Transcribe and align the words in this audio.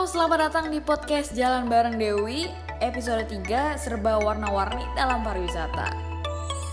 selamat 0.00 0.48
datang 0.48 0.72
di 0.72 0.80
podcast 0.80 1.36
Jalan 1.36 1.68
Bareng 1.68 2.00
Dewi 2.00 2.48
Episode 2.80 3.28
3 3.28 3.76
Serba 3.76 4.16
Warna-Warni 4.16 4.80
dalam 4.96 5.20
Pariwisata 5.20 5.92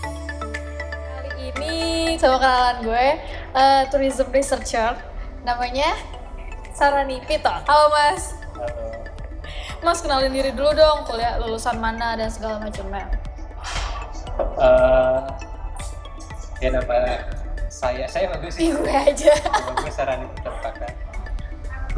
Kali 0.00 1.52
ini 1.52 2.16
sama 2.16 2.40
kenalan 2.40 2.76
gue, 2.88 3.06
eh, 3.52 3.82
tourism 3.92 4.32
researcher, 4.32 4.96
namanya 5.44 5.92
Sarani 6.72 7.20
Pito. 7.28 7.52
Halo 7.52 7.92
Mas. 7.92 8.32
Mas 9.84 10.00
kenalin 10.00 10.32
diri 10.32 10.56
dulu 10.56 10.72
dong, 10.72 11.04
kuliah 11.04 11.36
lulusan 11.36 11.76
mana 11.76 12.16
dan 12.16 12.32
segala 12.32 12.64
macamnya. 12.64 13.12
Eh, 14.56 15.20
ya 16.64 16.68
nama 16.72 16.96
saya 17.68 18.08
saya 18.08 18.32
bagus 18.32 18.56
Ih, 18.56 18.72
sih 18.72 18.74
gue 18.74 18.88
aja. 18.88 19.36
gue 19.84 19.92
Sarani 19.92 20.24
Terpakai 20.40 20.87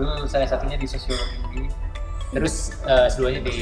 dulu 0.01 0.25
saya 0.25 0.49
satunya 0.49 0.75
di 0.75 0.89
sosiologi 0.89 1.69
terus 2.31 2.73
eh, 2.89 3.07
seduanya 3.13 3.41
di 3.45 3.53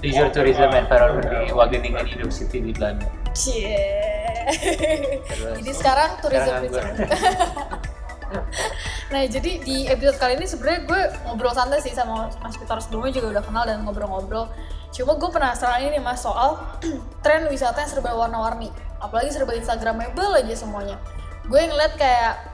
leisure 0.00 0.32
tourism 0.32 0.70
environment 0.72 1.28
di 1.28 1.52
Wageningen 1.52 2.04
University 2.08 2.58
di 2.60 2.72
Belanda. 2.72 3.04
Cie. 3.36 3.76
Terus- 5.28 5.56
Jadi 5.60 5.72
sekarang 5.76 6.10
tourism 6.24 6.54
Sekarang 6.66 6.94
nah 9.10 9.26
jadi 9.26 9.58
di 9.58 9.90
episode 9.90 10.22
kali 10.22 10.38
ini 10.38 10.46
sebenarnya 10.46 10.86
gue 10.86 11.00
ngobrol 11.26 11.50
santai 11.50 11.82
sih 11.82 11.92
sama 11.92 12.30
Mas 12.40 12.56
Peter. 12.56 12.78
Sebelumnya 12.80 13.12
juga 13.12 13.26
udah 13.38 13.42
kenal 13.44 13.64
dan 13.66 13.82
ngobrol-ngobrol. 13.82 14.46
Cuma 14.90 15.18
gue 15.18 15.30
penasaran 15.30 15.82
ini 15.84 15.98
mas 15.98 16.22
soal 16.22 16.58
tren 17.26 17.46
wisata 17.50 17.82
yang 17.82 17.90
serba 17.90 18.14
warna-warni. 18.14 18.70
Apalagi 19.02 19.34
serba 19.34 19.52
instagramable 19.52 20.38
aja 20.38 20.54
semuanya. 20.54 20.96
Gue 21.46 21.66
ngeliat 21.66 21.98
kayak 21.98 22.49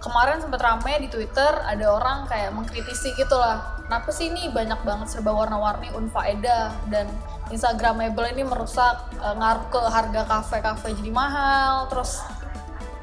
kemarin 0.00 0.40
sempat 0.40 0.60
rame 0.64 1.04
di 1.04 1.08
twitter 1.12 1.52
ada 1.64 1.86
orang 1.92 2.24
kayak 2.26 2.56
mengkritisi 2.56 3.12
gitu 3.14 3.36
lah 3.36 3.80
kenapa 3.84 4.08
sih 4.10 4.32
ini 4.32 4.48
banyak 4.48 4.80
banget 4.82 5.12
serba 5.12 5.30
warna-warni 5.36 5.92
unfaedah 5.92 6.72
dan 6.88 7.06
instagramable 7.52 8.24
ini 8.32 8.42
merusak 8.42 9.12
eh, 9.20 9.34
ngaruh 9.36 9.66
ke 9.68 9.80
harga 9.92 10.22
kafe-kafe 10.24 10.96
jadi 10.96 11.12
mahal 11.12 11.86
terus 11.92 12.24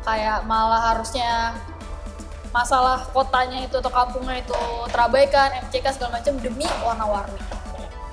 kayak 0.04 0.44
malah 0.50 0.96
harusnya 0.96 1.54
masalah 2.56 3.06
kotanya 3.12 3.68
itu 3.68 3.76
atau 3.78 3.92
kampungnya 3.92 4.40
itu 4.40 4.56
terabaikan, 4.90 5.52
MCK 5.68 6.00
segala 6.00 6.18
macam 6.18 6.34
demi 6.40 6.64
warna-warni. 6.80 7.42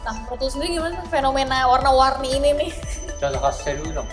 Nah, 0.05 0.15
menurut 0.27 0.43
lu 0.43 0.51
sendiri 0.53 0.77
gimana 0.77 1.01
fenomena 1.09 1.65
warna-warni 1.65 2.43
ini 2.43 2.51
nih? 2.53 2.73
contoh 3.25 3.41
kasusnya 3.41 3.81
dulu 3.81 3.91
dong 4.03 4.09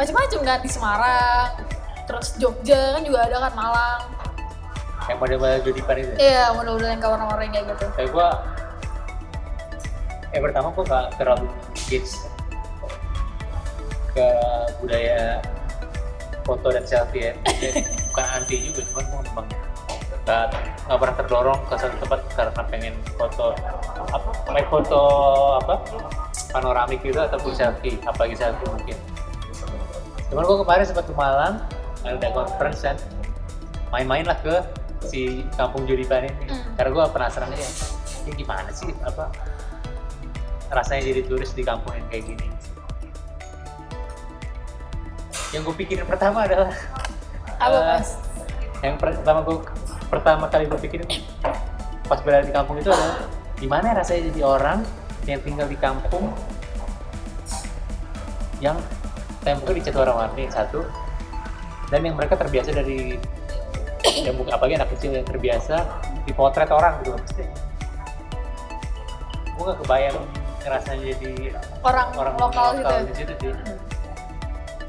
Macam-macam 0.00 0.40
kan 0.44 0.58
di 0.64 0.70
Semarang, 0.72 1.48
terus 2.06 2.38
Jogja 2.38 2.94
kan 2.94 3.02
juga 3.02 3.26
ada 3.26 3.36
kan 3.42 3.52
Malang. 3.52 4.02
yang 5.06 5.18
model-model 5.18 5.60
Jodipan 5.62 5.96
itu 6.00 6.12
Iya, 6.18 6.50
model-model 6.50 6.88
yang 6.88 6.98
kayak 6.98 7.12
warna-warni 7.14 7.46
kayak 7.48 7.64
gitu. 7.70 7.86
kayak 7.94 8.10
gue 8.10 8.28
yang 10.30 10.42
pertama 10.42 10.66
gue 10.68 10.84
gak 10.84 11.06
terlalu 11.14 11.46
hits 11.86 12.12
ke 14.10 14.28
budaya 14.78 15.38
foto 16.42 16.66
dan 16.70 16.84
selfie 16.84 17.30
ya 17.30 17.32
bukan 18.10 18.26
anti 18.32 18.56
juga 18.64 18.80
cuman 18.90 19.04
gue 19.04 19.20
memang 19.30 19.46
gak, 20.24 20.44
gak 20.84 20.98
pernah 20.98 21.16
terdorong 21.16 21.60
ke 21.66 21.74
satu 21.76 21.96
tempat 22.02 22.20
karena 22.34 22.62
pengen 22.66 22.94
foto 23.14 23.46
apa 24.10 24.28
baik 24.48 24.66
foto 24.66 25.02
apa 25.62 25.74
panoramik 26.50 26.98
gitu 27.00 27.18
ataupun 27.18 27.52
selfie 27.52 27.94
apalagi 28.02 28.34
selfie 28.34 28.66
mungkin 28.66 28.96
cuman 30.26 30.42
gue 30.42 30.56
kemarin 30.58 30.84
sempat 30.84 31.04
ke 31.06 31.14
Malang 31.14 31.62
ada 32.08 32.30
conference 32.30 32.80
kan 32.82 32.96
main-main 33.90 34.22
lah 34.22 34.38
ke 34.38 34.54
si 35.06 35.44
kampung 35.54 35.84
Jodipan 35.84 36.26
ini 36.26 36.46
Hmm. 36.46 36.62
karena 36.78 36.90
gue 36.90 37.04
penasaran 37.10 37.50
aja 37.50 37.66
ini 38.24 38.32
gimana 38.34 38.70
sih 38.70 38.90
apa 39.02 39.30
rasanya 40.68 41.10
jadi 41.10 41.22
turis 41.26 41.54
di 41.54 41.62
kampung 41.62 41.94
yang 41.94 42.06
kayak 42.10 42.24
gini 42.26 42.46
yang 45.54 45.62
gue 45.62 45.74
pikirin 45.74 46.04
pertama 46.04 46.44
adalah 46.44 46.74
Apa, 47.56 47.78
Mas? 47.96 48.18
yang 48.82 48.98
pertama 48.98 49.40
gue 49.40 49.56
pertama 50.06 50.44
kali 50.50 50.66
gue 50.66 50.78
pikirin 50.78 51.08
pas 52.06 52.20
berada 52.20 52.44
di 52.44 52.54
kampung 52.54 52.76
itu 52.76 52.90
adalah 52.90 53.24
gimana 53.56 53.94
rasanya 53.94 54.30
jadi 54.34 54.42
orang 54.42 54.78
yang 55.24 55.40
tinggal 55.42 55.66
di 55.66 55.78
kampung 55.78 56.30
yang 58.58 58.76
temboknya 59.42 59.74
dicat 59.80 59.94
warna-warni 59.94 60.50
satu 60.50 60.82
dan 61.90 62.00
yang 62.02 62.16
mereka 62.18 62.34
terbiasa 62.34 62.74
dari 62.74 63.18
yang 64.22 64.36
bukan 64.38 64.52
apalagi 64.54 64.74
anak 64.78 64.90
kecil 64.96 65.10
yang 65.14 65.26
terbiasa 65.26 65.76
dipotret 66.26 66.70
orang 66.70 66.98
gitu. 67.02 67.14
Pasti. 67.18 67.44
Gue 69.56 69.64
gak 69.72 69.78
kebayang 69.82 70.18
rasanya 70.66 71.14
jadi 71.14 71.32
Orang, 71.86 72.08
orang 72.18 72.34
lokal, 72.42 72.66
gitu. 72.74 72.94
di 73.06 73.14
situ 73.14 73.32
sih. 73.38 73.54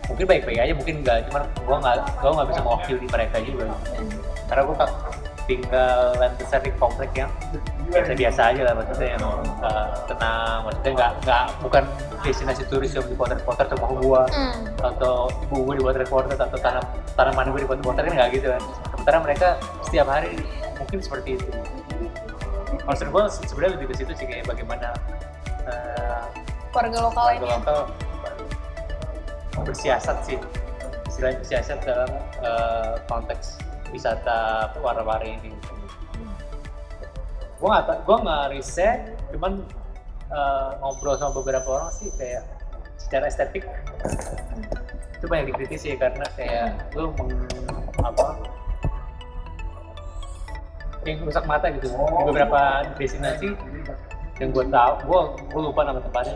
Mungkin 0.09 0.25
baik-baik 0.25 0.59
aja 0.63 0.74
mungkin 0.74 0.96
enggak 1.03 1.28
cuman 1.30 1.44
gua 1.68 1.78
nggak 1.84 1.96
gua 2.24 2.31
nggak 2.34 2.47
bisa 2.50 2.62
mewakili 2.63 3.06
mereka 3.12 3.38
juga. 3.44 3.66
Karena 4.47 4.62
gua 4.63 4.75
tak 4.81 4.91
tinggalan 5.47 6.31
besar 6.36 6.59
di 6.59 6.72
komplek 6.75 7.12
yang 7.16 7.31
biasa-biasa 7.88 8.41
aja 8.52 8.62
lah 8.68 8.74
maksudnya 8.75 9.16
yang 9.16 9.24
uh, 9.63 9.88
tenang 10.12 10.59
maksudnya 10.68 10.91
nggak 10.91 11.12
nggak 11.24 11.46
bukan 11.63 11.84
destinasi 12.30 12.64
turis 12.68 12.92
yang 12.92 13.06
dipotret-potret 13.08 13.68
sama 13.68 13.88
gua 13.98 14.24
Hmm. 14.28 14.68
atau 14.84 15.32
ibu 15.48 15.64
gue 15.66 15.76
dipotret-potret 15.82 16.38
atau 16.38 16.58
tanam 16.60 16.84
tanaman 17.16 17.50
gue 17.52 17.62
dipotret-potret 17.64 18.04
kan 18.08 18.14
nggak 18.14 18.30
gitu 18.36 18.48
kan? 18.52 18.62
Sementara 18.94 19.18
mereka 19.24 19.48
setiap 19.82 20.08
hari 20.08 20.36
mungkin 20.78 21.00
seperti 21.00 21.40
itu. 21.40 21.50
Maksud 22.84 23.08
gue 23.10 23.24
sebenarnya 23.48 23.74
lebih 23.80 23.88
ke 23.92 23.96
situ 24.00 24.12
sih 24.16 24.26
kayak 24.28 24.46
bagaimana 24.46 24.92
uh, 25.66 26.24
Warga 26.72 27.00
lokal 27.02 27.24
warga 27.26 27.40
ini. 27.42 27.48
lokal 27.50 27.80
bersiasat 29.66 30.18
sih. 30.24 30.38
Istilahnya 31.10 31.42
bersiasat 31.42 31.80
dalam 31.82 32.12
eh, 32.46 32.94
konteks 33.10 33.58
wisata 33.90 34.70
warna-warni 34.78 35.42
ini. 35.42 35.52
Gue 37.58 37.68
nggak 37.68 38.06
gue 38.06 38.18
nggak 38.22 38.44
riset 38.54 39.00
cuman 39.34 39.66
eh, 40.32 40.70
ngobrol 40.82 41.16
sama 41.16 41.32
beberapa 41.38 41.68
orang 41.68 41.92
sih 41.96 42.12
kayak 42.16 42.44
secara 43.00 43.30
estetik. 43.30 43.64
Itu 45.18 45.26
banyak 45.26 45.54
dikritisi 45.54 45.96
karena 45.98 46.26
kayak 46.38 46.94
lu 46.94 47.14
meng, 47.18 47.32
apa 48.04 48.38
yang 51.08 51.24
rusak 51.24 51.46
mata 51.48 51.72
gitu. 51.72 51.88
Di 51.88 52.24
beberapa 52.28 52.84
destinasi 53.00 53.56
yang 54.38 54.50
gue 54.54 54.66
tahu 54.70 54.94
gue 55.08 55.22
gue 55.50 55.62
lupa 55.72 55.82
nama 55.88 56.00
tempatnya. 56.04 56.36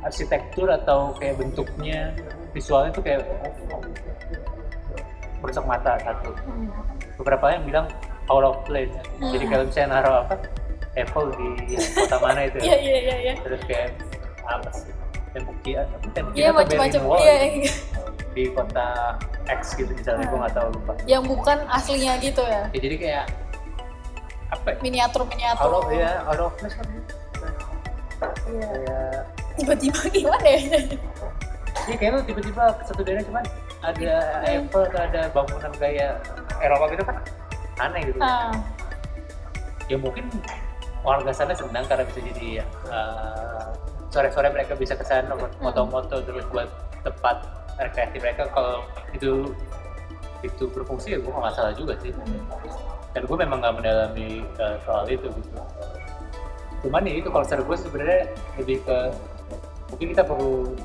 Arsitektur 0.00 0.68
atau 0.68 1.12
kayak 1.16 1.40
bentuknya 1.40 2.12
visualnya 2.56 2.92
tuh 2.92 3.04
kayak 3.04 3.24
merusak 5.40 5.64
mata 5.64 5.96
satu. 6.04 6.36
Hmm. 6.44 6.68
beberapa 7.20 7.52
yang 7.52 7.68
bilang 7.68 7.86
out 8.32 8.40
of 8.40 8.56
place. 8.64 8.88
Jadi 9.20 9.44
kalau 9.44 9.68
misalnya 9.68 10.00
naruh 10.00 10.24
apa 10.24 10.40
Apple 10.92 11.26
di 11.32 11.74
kota 11.94 12.16
mana 12.18 12.40
itu 12.44 12.56
Iya, 12.58 12.76
iya, 12.76 12.96
iya, 12.98 13.16
iya. 13.22 13.34
terus 13.38 13.62
kayak 13.64 13.94
apa 14.42 14.68
sih 14.74 14.90
tembok 15.30 15.56
Kia 15.62 15.86
apa 15.86 15.96
tembok 16.10 16.32
Iya, 16.32 16.34
Kia 16.34 16.48
atau 16.48 16.58
macam-macam. 16.58 17.00
Iya, 17.16 17.34
iya. 17.46 17.72
di 18.30 18.44
kota 18.50 18.88
X 19.46 19.74
gitu 19.74 19.90
misalnya 19.90 20.24
gue 20.24 20.38
nggak 20.38 20.54
tahu 20.54 20.68
lupa 20.70 20.92
yang 21.04 21.22
bukan 21.22 21.58
aslinya 21.66 22.14
gitu 22.18 22.42
ya. 22.42 22.62
ya, 22.70 22.78
jadi 22.78 22.96
kayak 22.96 23.24
apa 24.50 24.66
ya? 24.68 24.76
Miniatur-miniatur. 24.80 25.62
out 25.62 25.74
of 25.76 25.86
ya 25.90 26.10
of 26.28 26.52
place 26.58 26.74
kan 26.74 26.86
Iya. 28.46 28.68
kayak 28.68 29.22
Tiba-tiba 29.56 30.00
gimana 30.14 30.46
ya? 30.46 30.60
Iya 31.86 31.94
kayak 31.96 32.10
lu 32.12 32.20
tiba-tiba 32.22 32.62
satu 32.84 33.00
daerah 33.02 33.22
cuman 33.24 33.44
ada 33.80 34.14
Eiffel 34.44 34.82
atau 34.86 35.00
ada 35.00 35.22
bangunan 35.32 35.72
gaya 35.74 36.08
Eropa 36.60 36.84
gitu 36.92 37.02
kan 37.02 37.16
aneh 37.80 38.00
gitu. 38.04 38.18
Ah. 38.20 38.52
Ya 39.88 39.96
mungkin 39.96 40.28
warga 41.00 41.32
sana 41.32 41.56
senang 41.56 41.84
karena 41.88 42.04
bisa 42.08 42.20
jadi 42.20 42.48
eh, 42.92 43.66
sore-sore 44.12 44.48
mereka 44.52 44.76
bisa 44.76 44.98
ke 44.98 45.04
sana 45.06 45.32
buat 45.38 45.52
foto-foto 45.56 46.20
terus 46.26 46.44
buat 46.52 46.68
tempat 47.00 47.40
rekreasi 47.80 48.20
mereka 48.20 48.50
kalau 48.52 48.84
itu 49.16 49.56
itu 50.44 50.64
berfungsi 50.72 51.16
ya 51.16 51.18
gue 51.20 51.32
nggak 51.32 51.46
masalah 51.52 51.72
juga 51.76 51.96
sih. 52.00 52.12
Dan 53.10 53.26
gue 53.26 53.36
memang 53.36 53.58
nggak 53.64 53.74
mendalami 53.80 54.44
eh, 54.44 54.76
soal 54.84 55.04
itu 55.08 55.28
gitu. 55.28 55.60
Cuman 56.84 57.04
ya 57.04 57.14
itu 57.20 57.28
kalau 57.28 57.44
secara 57.44 57.62
gue 57.64 57.76
sebenarnya 57.76 58.20
lebih 58.56 58.78
ke 58.84 58.98
mungkin 59.92 60.06
kita 60.16 60.22
perlu 60.24 60.76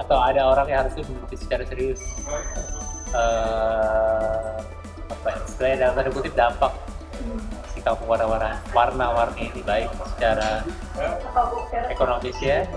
atau 0.00 0.16
ada 0.16 0.48
orang 0.48 0.66
yang 0.68 0.78
harusnya 0.84 1.04
meneliti 1.06 1.36
secara 1.36 1.62
serius 1.68 2.00
eh 3.10 4.56
apa 5.10 5.28
ya, 5.28 5.38
istilahnya 5.44 5.76
dalam 5.82 5.94
tanda 5.98 6.10
kutip 6.14 6.34
dampak 6.38 6.72
si 7.80 7.88
kampung 7.88 8.12
warna-warna 8.12 8.60
warna-warni 8.76 9.48
ini 9.48 9.64
baik 9.64 9.88
secara 10.12 10.60
ekonomis 11.88 12.36
ya, 12.44 12.68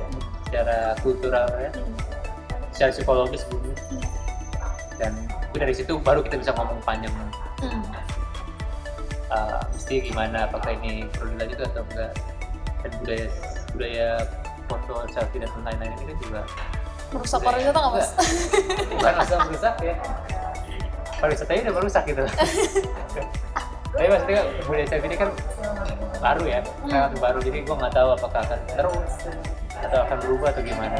secara 0.47 0.95
kultural 1.03 1.43
ya, 1.59 1.69
secara 2.71 2.89
psikologis 2.95 3.43
juga. 3.51 3.75
Dan 4.95 5.27
dari 5.51 5.75
situ 5.75 5.99
baru 5.99 6.23
kita 6.23 6.39
bisa 6.39 6.55
ngomong 6.55 6.79
panjang 6.87 7.11
Hmm. 7.63 7.79
uh, 9.31 9.63
mesti 9.71 10.03
gimana 10.03 10.51
apakah 10.51 10.75
ini 10.83 11.07
perlu 11.15 11.31
dilanjut 11.39 11.63
atau 11.63 11.79
enggak 11.95 12.11
dan 12.83 12.91
budaya 12.99 13.25
budaya 13.71 14.09
foto 14.67 14.95
selfie 15.15 15.39
dan 15.39 15.47
lain-lain 15.63 15.95
ini 15.95 16.11
kan 16.11 16.17
juga 16.19 16.41
merusak 17.15 17.39
pariwisata 17.39 17.79
nggak 17.79 17.93
mas? 17.95 18.09
bukan 18.91 19.13
asal 19.15 19.37
merusak 19.47 19.75
ya 19.79 19.95
pariwisatanya 21.23 21.61
udah 21.71 21.75
merusak 21.79 22.03
gitu 22.03 22.23
tapi 23.93 24.07
maksudnya 24.09 24.41
budaya 24.65 24.87
selfie 24.89 25.07
ini 25.09 25.17
kan 25.21 25.29
baru 26.17 26.43
ya 26.47 26.59
relatif 26.87 27.19
baru. 27.21 27.39
Jadi 27.43 27.57
gue 27.61 27.75
nggak 27.75 27.93
tahu 27.93 28.09
apakah 28.15 28.41
akan 28.41 28.59
terus 28.73 29.11
atau 29.83 29.99
akan 30.07 30.17
berubah 30.23 30.47
atau 30.55 30.63
gimana. 30.63 30.97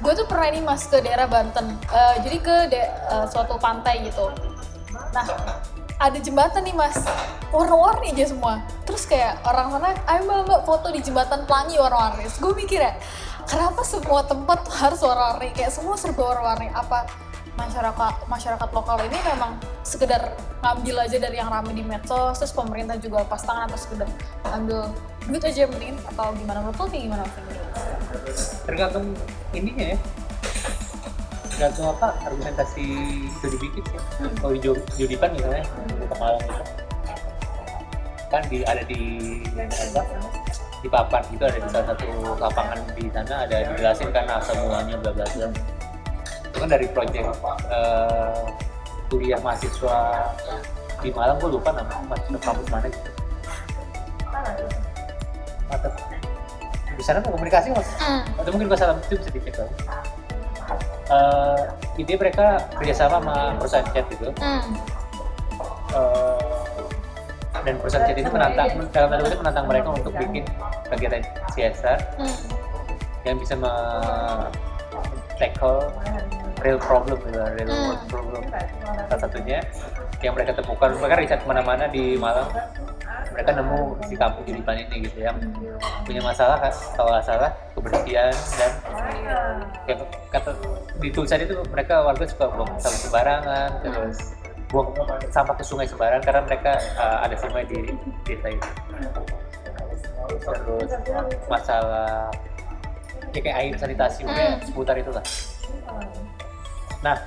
Gue 0.00 0.12
tuh 0.14 0.26
pernah 0.30 0.46
ini 0.48 0.60
mas 0.62 0.86
ke 0.86 0.98
daerah 1.02 1.26
Banten. 1.26 1.76
Eh, 1.90 2.16
jadi 2.24 2.38
ke 2.40 2.56
eh, 2.72 3.26
suatu 3.28 3.58
pantai 3.60 4.08
gitu. 4.08 4.30
Nah 5.12 5.26
ada 6.00 6.18
jembatan 6.18 6.64
nih 6.64 6.74
mas. 6.74 6.96
Warna-warni 7.52 8.16
aja 8.16 8.32
semua. 8.32 8.62
Terus 8.88 9.04
kayak 9.06 9.44
orang 9.44 9.74
sana 9.74 9.90
ayo 10.10 10.20
mbak 10.26 10.40
mbak 10.48 10.60
foto 10.64 10.88
di 10.90 11.00
jembatan 11.04 11.44
pelangi 11.44 11.76
warna-warni. 11.76 12.24
Gue 12.40 12.54
mikir 12.56 12.80
ya 12.80 12.96
kenapa 13.44 13.84
semua 13.84 14.24
tempat 14.24 14.64
harus 14.80 15.00
warna-warni? 15.04 15.52
Kayak 15.52 15.76
semua 15.76 16.00
serba 16.00 16.22
warna-warni. 16.24 16.72
Apa 16.72 17.04
masyarakat 17.54 18.14
masyarakat 18.26 18.68
lokal 18.74 18.98
ini 19.06 19.18
memang 19.22 19.58
sekedar 19.86 20.34
ngambil 20.62 21.06
aja 21.06 21.16
dari 21.22 21.36
yang 21.38 21.50
rame 21.52 21.70
di 21.70 21.84
medsos 21.86 22.40
terus 22.40 22.50
pemerintah 22.50 22.98
juga 22.98 23.22
pas 23.22 23.38
tangan 23.38 23.70
atau 23.70 23.78
sekedar 23.78 24.08
ambil 24.50 24.90
duit 25.30 25.42
aja 25.44 25.64
yang 25.64 25.72
penting 25.72 25.94
atau 26.14 26.26
gimana? 26.36 26.58
Menurut 26.60 26.78
lo 26.78 26.86
gimana 26.90 27.24
Vin? 27.24 27.44
tergantung 28.64 29.06
ininya 29.52 29.86
ya. 29.94 29.98
Tergantung 31.54 31.86
apa 31.94 32.18
argumentasi 32.26 32.84
itu 33.30 33.46
dibikin 33.58 33.82
sih 33.86 34.00
kalau 34.42 34.52
di 34.54 34.60
Jodipan 34.98 35.30
misalnya 35.34 35.64
di 35.86 36.06
Malang 36.18 36.42
gitu. 36.42 36.64
Kan 38.30 38.42
di 38.50 38.58
ada 38.66 38.82
di 38.82 39.00
apa 39.94 40.02
di 40.84 40.88
papan 40.92 41.22
gitu 41.32 41.42
ada 41.48 41.58
di 41.58 41.68
salah 41.72 41.86
satu 41.94 42.08
lapangan 42.36 42.78
di 42.92 43.08
sana 43.08 43.34
ada 43.48 43.56
dijelasin 43.72 44.10
kan 44.12 44.28
asal 44.28 44.52
mulanya 44.60 45.00
bla 45.00 45.16
bla 45.16 45.24
bla 45.32 45.48
itu 46.54 46.62
kan 46.62 46.70
dari 46.70 46.86
proyek 46.86 47.26
eh, 47.66 48.42
kuliah 49.10 49.42
mahasiswa 49.42 49.98
di 51.02 51.10
Malang 51.10 51.42
gue 51.42 51.50
lupa 51.50 51.74
nama 51.74 51.98
mahasiswa 52.06 52.38
kampus 52.38 52.66
mana 52.70 52.86
gitu. 52.86 53.10
Atau 55.66 55.90
di 56.94 57.02
sana 57.02 57.18
mau 57.26 57.34
komunikasi 57.34 57.74
mas? 57.74 57.90
Atau 58.38 58.54
mungkin 58.54 58.70
gue 58.70 58.78
salah 58.78 58.94
itu 59.02 59.18
bisa 59.18 59.30
dicek 59.34 59.54
lagi 59.58 59.76
Eh, 61.04 61.60
intinya 62.00 62.24
mereka 62.24 62.46
kerjasama 62.80 63.20
sama 63.20 63.36
perusahaan 63.60 63.84
chat 63.92 64.08
gitu 64.08 64.30
Hmm. 64.40 64.62
Eh, 65.92 66.80
dan 67.60 67.74
perusahaan 67.76 68.08
chat 68.08 68.16
itu 68.16 68.30
menantang 68.32 68.72
dalam 68.88 69.08
tanda 69.12 69.20
kutip 69.20 69.38
menantang 69.44 69.66
mereka 69.68 69.88
untuk 69.92 70.12
bikin 70.16 70.48
kegiatan 70.88 71.20
CSR 71.52 72.00
Hmm. 72.16 72.36
yang 73.28 73.36
bisa 73.36 73.52
me 73.52 73.68
tackle 75.36 75.92
real 76.64 76.80
problem 76.80 77.20
gitu, 77.20 77.38
real 77.38 77.68
Hmm. 77.68 77.84
world 77.86 78.02
problem. 78.08 78.42
Salah 79.06 79.20
satunya 79.20 79.58
yang 80.24 80.32
mereka 80.32 80.56
temukan 80.56 80.90
mereka 80.96 81.14
riset 81.20 81.38
ke 81.38 81.46
mana-mana 81.46 81.84
di 81.86 82.16
Malang. 82.16 82.48
Mereka 83.34 83.50
nemu 83.52 83.80
si 84.06 84.14
kampung 84.14 84.46
Judipan 84.46 84.78
ini 84.78 85.04
gitu 85.04 85.18
yang 85.20 85.36
punya 86.06 86.22
masalah 86.22 86.56
kan 86.56 86.72
kalau 86.94 87.10
nggak 87.12 87.26
salah 87.26 87.50
kebersihan 87.74 88.30
dan 88.56 88.72
kayak 89.84 89.98
kata 90.30 90.50
di 91.02 91.08
tulisan 91.10 91.42
itu 91.42 91.58
mereka 91.68 92.00
warga 92.00 92.24
suka 92.24 92.46
buang 92.48 92.70
sampah 92.78 93.00
sembarangan 93.02 93.68
terus 93.82 94.16
buang 94.70 94.88
sampah 95.34 95.54
ke 95.58 95.64
sungai 95.66 95.86
sembarangan 95.90 96.22
karena 96.22 96.40
mereka 96.46 96.72
uh, 96.94 97.26
ada 97.26 97.34
sungai 97.34 97.66
di 97.66 97.90
desa 98.22 98.48
itu. 98.54 98.70
Terus 100.24 100.90
masalah 101.50 102.30
ya 103.34 103.40
kayak 103.42 103.56
air 103.58 103.74
sanitasi 103.74 104.22
Hmm. 104.22 104.62
seputar 104.62 104.94
itulah 104.94 105.24
nah 107.04 107.20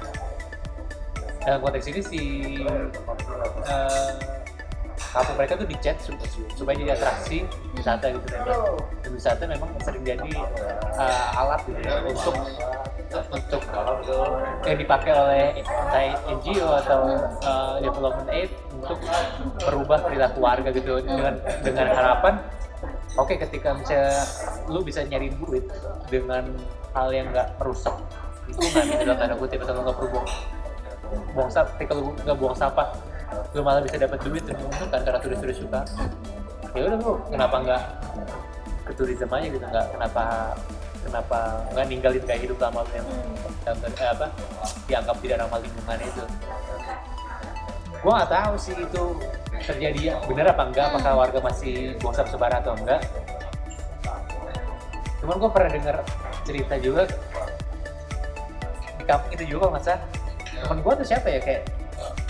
dalam 1.46 1.62
konteks 1.62 1.86
ini 1.94 2.02
si 2.02 2.22
eh, 3.70 4.12
kampung 4.98 5.38
mereka 5.38 5.54
tuh 5.56 5.68
dicat 5.70 5.96
sup- 6.02 6.20
supaya 6.58 6.76
jadi 6.76 6.92
atraksi 6.98 7.46
wisata 7.78 8.12
gitu 8.12 8.28
kan 8.28 8.42
dan 9.06 9.12
wisata 9.14 9.44
memang 9.46 9.70
sering 9.86 10.04
jadi 10.04 10.34
eh, 10.98 11.40
alat 11.40 11.62
gitu 11.70 11.80
ya 11.86 12.04
untuk 12.04 12.36
untuk 13.32 13.62
yang 14.68 14.78
dipakai 14.82 15.12
oleh 15.16 15.46
entah 15.64 16.20
NGO 16.26 16.68
atau 16.84 17.02
eh, 17.40 17.76
development 17.86 18.30
aid 18.34 18.52
untuk 18.76 19.00
merubah 19.64 20.00
perilaku 20.04 20.38
warga 20.42 20.70
gitu 20.74 21.00
dengan 21.06 21.40
dengan 21.64 21.88
harapan 21.96 22.34
oke 23.16 23.34
ketika 23.40 23.72
misalnya 23.78 24.26
lu 24.68 24.84
bisa 24.84 25.06
nyari 25.08 25.32
duit 25.38 25.64
dengan 26.12 26.44
hal 26.92 27.10
yang 27.14 27.30
nggak 27.32 27.56
merusak 27.62 27.96
lingkungan 28.48 28.84
gitu 28.88 29.04
dalam 29.04 29.18
tanda 29.20 29.36
kutip 29.36 29.60
atau 29.64 29.82
nggak 29.84 29.96
perlu 29.96 30.10
buang 30.16 30.30
buang 31.36 31.52
sampah 31.52 31.94
lu 31.96 32.12
nggak 32.24 32.38
buang 32.40 32.58
sampah 32.58 32.88
lu 33.52 33.62
malah 33.64 33.82
bisa 33.84 33.98
dapat 34.00 34.20
duit 34.24 34.44
dan 34.48 34.56
menguntungkan 34.60 35.00
karena 35.04 35.20
turis-turis 35.20 35.58
suka. 35.60 35.82
Ya 36.76 36.82
udah 36.88 37.00
lu 37.00 37.14
kenapa 37.32 37.56
nggak 37.64 37.84
ke 38.88 38.92
tourism 38.96 39.30
aja 39.32 39.48
gitu? 39.52 39.66
Nggak 39.68 39.86
kenapa 39.92 40.24
kenapa 41.04 41.38
nggak 41.76 41.86
ninggalin 41.92 42.24
kayak 42.24 42.42
hidup 42.48 42.58
lama 42.60 42.84
lu 42.88 42.92
yang 42.96 43.08
eh, 43.68 44.08
apa 44.08 44.28
dianggap 44.88 45.16
tidak 45.20 45.38
ramah 45.44 45.60
lingkungan 45.60 46.00
itu? 46.00 46.24
Gua 48.00 48.12
nggak 48.24 48.32
tahu 48.32 48.54
sih 48.56 48.74
itu 48.78 49.04
terjadi 49.58 50.02
bener 50.30 50.46
apa 50.54 50.64
enggak 50.70 50.86
apakah 50.94 51.14
warga 51.18 51.40
masih 51.42 51.98
buang 52.00 52.16
sampah 52.16 52.32
sembarangan 52.32 52.64
atau 52.64 52.74
enggak 52.78 53.02
cuman 55.18 55.36
gua 55.42 55.50
pernah 55.50 55.72
dengar 55.74 55.98
cerita 56.46 56.78
juga 56.78 57.04
kampung 59.08 59.32
itu 59.32 59.44
juga 59.48 59.66
nggak 59.72 59.84
salah 59.84 60.02
temen 60.58 60.80
gua 60.82 60.94
tuh 60.94 61.06
siapa 61.06 61.28
ya 61.28 61.40
kayak 61.40 61.64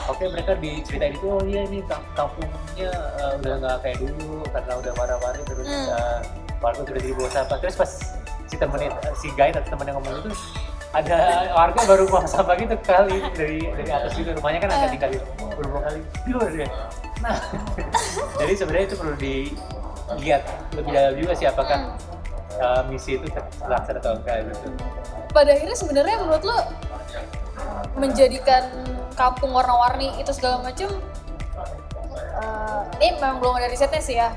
oke 0.05 0.23
mereka 0.23 0.51
diceritain 0.55 1.11
itu 1.11 1.25
oh 1.25 1.41
iya 1.43 1.61
ini 1.63 1.79
kamp- 1.83 2.07
kampungnya 2.13 2.91
eh, 3.17 3.31
udah 3.37 3.53
nggak 3.57 3.75
kayak 3.81 3.97
dulu 3.99 4.39
karena 4.47 4.73
udah 4.75 4.91
warna-warni 4.93 5.43
terus 5.43 5.65
Hmm. 5.65 5.87
eh, 5.89 6.19
warga 6.57 6.81
sudah 6.81 6.97
jadi 6.97 7.13
buang 7.13 7.29
sampah 7.31 7.57
terus 7.59 7.75
pas 7.75 7.91
si 8.47 8.55
temennya 8.55 8.89
si 9.13 9.27
guide 9.33 9.53
atau 9.53 9.69
temen 9.69 9.85
yang 9.85 9.97
ngomong 9.97 10.13
itu 10.19 10.31
ada 10.89 11.17
warga 11.51 11.81
baru 11.83 12.03
buang 12.07 12.25
sampah 12.25 12.55
gitu 12.55 12.73
kali 12.81 13.19
dari 13.33 13.59
dari 13.69 13.91
atas 13.91 14.15
gitu. 14.15 14.31
Rumahnya 14.31 14.59
kan 14.63 14.69
agak 14.71 14.89
tinggal 14.89 15.09
beberapa 15.51 15.79
kali. 15.83 15.99
Gila 16.23 16.45
dia. 16.49 16.67
nah 17.17 17.35
jadi 18.39 18.53
sebenarnya 18.55 18.85
itu 18.87 18.95
perlu 18.95 19.13
dilihat 19.17 20.41
lebih 20.71 20.91
dalam 20.91 21.13
juga 21.17 21.33
sih 21.33 21.45
apakah 21.45 21.97
eh, 22.57 22.81
misi 22.89 23.17
itu 23.17 23.25
terlaksana 23.61 23.99
atau 24.01 24.13
enggak 24.17 24.49
gitu. 24.49 24.67
Pada 25.31 25.49
akhirnya 25.53 25.77
sebenarnya 25.77 26.15
menurut 26.21 26.43
lo 26.43 26.57
menjadikan 27.97 28.63
kampung 29.17 29.49
warna-warni 29.53 30.13
itu 30.21 30.29
segala 30.33 30.61
macam 30.61 30.89
eh, 32.17 32.81
ini 33.01 33.17
memang 33.17 33.37
belum 33.41 33.57
ada 33.57 33.67
risetnya 33.69 34.01
sih 34.01 34.17
ya. 34.17 34.29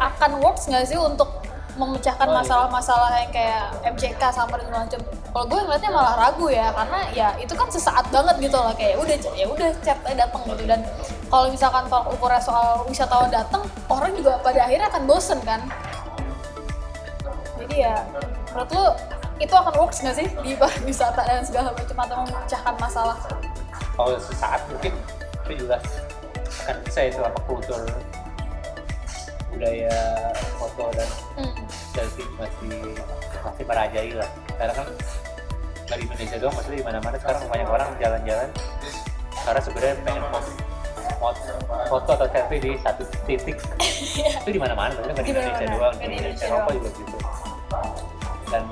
Akan 0.00 0.40
works 0.40 0.66
nggak 0.68 0.88
sih 0.88 0.98
untuk 0.98 1.42
memecahkan 1.72 2.28
Oh, 2.28 2.32
iya. 2.36 2.38
masalah-masalah 2.44 3.10
yang 3.16 3.32
kayak 3.32 3.64
MCK 3.96 4.22
sama 4.28 4.60
dan 4.60 4.68
macam 4.68 5.00
kalau 5.32 5.48
gue 5.48 5.56
ngeliatnya 5.64 5.88
malah 5.88 6.14
ragu 6.20 6.52
ya 6.52 6.68
karena 6.76 7.00
ya 7.16 7.28
itu 7.40 7.56
kan 7.56 7.64
sesaat 7.72 8.12
banget 8.12 8.36
gitu 8.44 8.56
loh. 8.60 8.76
Kayak 8.76 9.00
udah 9.00 9.16
ya 9.32 9.46
udah 9.48 9.68
chat 9.80 9.96
aja 10.04 10.28
datang 10.28 10.42
gitu. 10.52 10.68
Dan 10.68 10.84
kalau 11.32 11.48
misalkan 11.48 11.88
tolak 11.88 12.12
ukurnya 12.12 12.40
soal 12.44 12.84
wisatawan 12.84 13.32
datang 13.32 13.64
orang 13.88 14.12
juga 14.12 14.36
pada 14.44 14.68
akhirnya 14.68 14.92
akan 14.92 15.02
bosen 15.08 15.40
kan 15.48 15.64
jadi 17.62 17.76
ya 17.90 17.96
menurut 18.50 18.70
lu 18.74 18.84
itu 19.42 19.54
akan 19.58 19.74
works 19.74 19.98
nggak 20.02 20.16
sih 20.18 20.28
di 20.42 20.52
pariwisata 20.60 21.22
dan 21.26 21.42
segala 21.42 21.74
macam 21.74 21.96
atau 21.98 22.16
memecahkan 22.26 22.74
masalah? 22.78 23.16
Kalau 23.98 24.16
sesaat 24.18 24.60
mungkin 24.70 24.94
itu 25.46 25.66
jelas. 25.66 25.84
Akan 26.62 26.76
bisa 26.86 27.00
itu 27.10 27.20
apa 27.22 27.38
kultur 27.48 27.82
budaya 29.52 29.92
foto 30.56 30.88
dan 30.94 31.08
hmm. 31.42 31.54
selfie 31.92 32.28
masih 32.38 32.76
masih 33.42 33.64
merajai 33.66 34.10
lah. 34.14 34.30
Karena 34.56 34.72
kan 34.78 34.86
nggak 35.90 35.96
di 35.98 36.04
Indonesia 36.06 36.36
doang 36.38 36.54
maksudnya 36.54 36.78
di 36.78 36.86
mana-mana 36.86 37.16
sekarang 37.18 37.42
banyak 37.50 37.68
orang 37.68 37.88
jalan-jalan. 37.98 38.48
Karena 39.42 39.60
sebenarnya 39.60 39.94
pengen 40.06 40.24
foto, 41.18 41.50
foto, 41.90 42.10
atau 42.14 42.26
selfie 42.30 42.62
di 42.62 42.72
satu 42.78 43.02
titik. 43.26 43.58
Itu 44.46 44.50
di 44.54 44.60
mana-mana 44.62 44.94
maksudnya 44.94 45.18
nggak 45.18 45.26
di 45.26 45.32
Indonesia 45.34 45.66
doang 45.66 45.94
di 45.98 46.16
Eropa 46.46 46.70
juga 46.78 46.90
gitu 46.94 47.31
dan 48.48 48.62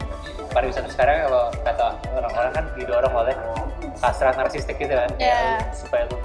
pariwisata 0.51 0.89
sekarang 0.89 1.25
kalau 1.25 1.45
kata 1.63 1.87
orang-orang 2.13 2.53
kan 2.53 2.65
didorong 2.75 3.15
oleh 3.17 3.37
hasrat 3.99 4.37
narsistik 4.37 4.77
gitu 4.77 4.93
kan 4.93 5.09
Ya. 5.17 5.57
supaya 5.73 6.05
lu 6.07 6.17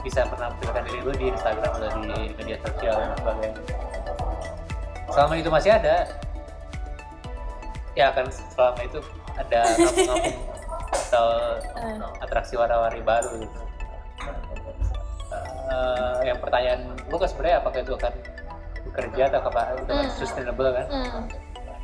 bisa 0.00 0.24
menampilkan 0.26 0.82
diri 0.82 1.00
lu 1.00 1.12
di 1.12 1.26
Instagram 1.28 1.70
atau 1.70 1.88
di 2.00 2.32
media 2.34 2.56
sosial 2.58 2.94
dan 2.96 3.10
sebagainya 3.14 3.60
selama 5.10 5.34
itu 5.36 5.48
masih 5.48 5.70
ada 5.72 5.96
ya 7.92 8.08
kan 8.10 8.24
selama 8.30 8.80
itu 8.80 8.98
ada 9.36 9.60
kampung-kampung 9.66 10.36
atau 10.90 11.26
Eh. 11.76 11.96
atraksi 12.20 12.54
warna-warni 12.54 13.02
baru 13.02 13.30
gitu. 13.36 13.58
eh, 15.30 16.14
yang 16.24 16.38
pertanyaan 16.38 16.80
lu 17.06 17.16
kan 17.16 17.28
sebenarnya 17.28 17.56
apakah 17.58 17.78
itu 17.78 17.92
akan 17.94 18.12
bekerja 18.82 19.22
atau 19.28 19.40
apa 19.44 19.60
itu 19.76 19.84
kan 19.88 19.96
Hmm. 20.00 20.16
sustainable 20.16 20.70
kan 20.72 20.86
Hmm. 20.88 21.22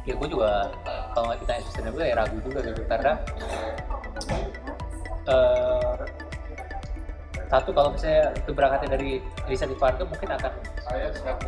Ya 0.07 0.15
gue 0.15 0.29
juga 0.31 0.71
kalau 1.13 1.27
nggak 1.29 1.39
ditanya 1.43 1.63
sustainable 1.67 2.07
ya 2.07 2.15
ragu 2.15 2.37
juga 2.41 2.59
gitu. 2.63 2.83
Karena 2.87 3.13
eh, 5.27 5.95
satu 7.47 7.71
kalau 7.71 7.95
misalnya 7.95 8.35
itu 8.35 8.51
berangkatnya 8.51 8.89
dari 8.99 9.11
riset 9.47 9.71
di 9.71 9.79
Fargo 9.79 10.07
mungkin 10.07 10.31
akan 10.35 10.53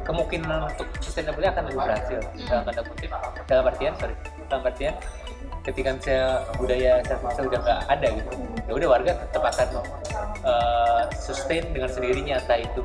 kemungkinan 0.06 0.70
untuk 0.74 0.88
sustainable 1.02 1.42
akan 1.46 1.62
lebih 1.70 1.80
berhasil. 1.80 2.20
Dalam 2.46 2.62
tanda 2.66 2.82
kutip. 2.86 3.10
Dalam 3.46 3.64
artian 3.66 3.94
sorry 3.98 4.14
dalam 4.48 4.64
artian 4.64 4.94
ketika 5.62 5.88
misalnya 5.92 6.28
budaya 6.56 6.92
self 7.04 7.20
udah 7.44 7.60
nggak 7.60 7.80
ada 7.92 8.06
gitu 8.08 8.32
ya 8.64 8.72
udah 8.72 8.88
warga 8.88 9.12
tetap 9.20 9.42
akan 9.44 9.68
eh, 10.44 11.02
sustain 11.12 11.64
dengan 11.76 11.90
sendirinya 11.92 12.40
entah 12.40 12.58
itu 12.60 12.84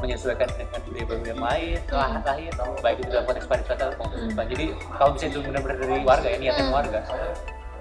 menyesuaikan 0.00 0.48
dengan 0.56 0.80
budaya 0.84 1.04
baru 1.06 1.22
yang 1.28 1.40
lain 1.40 1.78
lah 1.92 2.10
lain 2.24 2.52
baik 2.80 2.96
itu 3.00 3.08
dalam 3.12 3.24
konteks 3.28 3.46
pariwisata 3.46 3.84
maupun 3.96 4.08
bukan 4.32 4.46
jadi 4.48 4.64
kalau 4.96 5.10
misalnya 5.14 5.32
itu 5.32 5.40
benar-benar 5.46 5.76
dari 5.78 5.96
warga 6.04 6.28
ya 6.28 6.38
niatan 6.40 6.66
warga. 6.72 7.00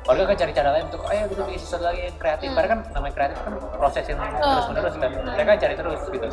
Warga 0.07 0.23
kan 0.31 0.35
cari 0.41 0.51
cara 0.55 0.69
lain 0.73 0.85
untuk 0.89 1.03
ayo 1.11 1.27
kita 1.29 1.41
bikin 1.45 1.61
sesuatu 1.61 1.85
lagi 1.85 2.01
yang 2.07 2.17
kreatif. 2.17 2.49
Karena 2.55 2.69
kan 2.71 2.79
namanya 2.97 3.13
kreatif 3.13 3.37
kan 3.45 3.53
proses 3.77 4.05
yang 4.09 4.17
terus 4.17 4.65
menerus 4.71 4.95
kan 4.97 5.11
mereka 5.11 5.49
cari 5.59 5.75
terus 5.77 6.01
gitu. 6.09 6.27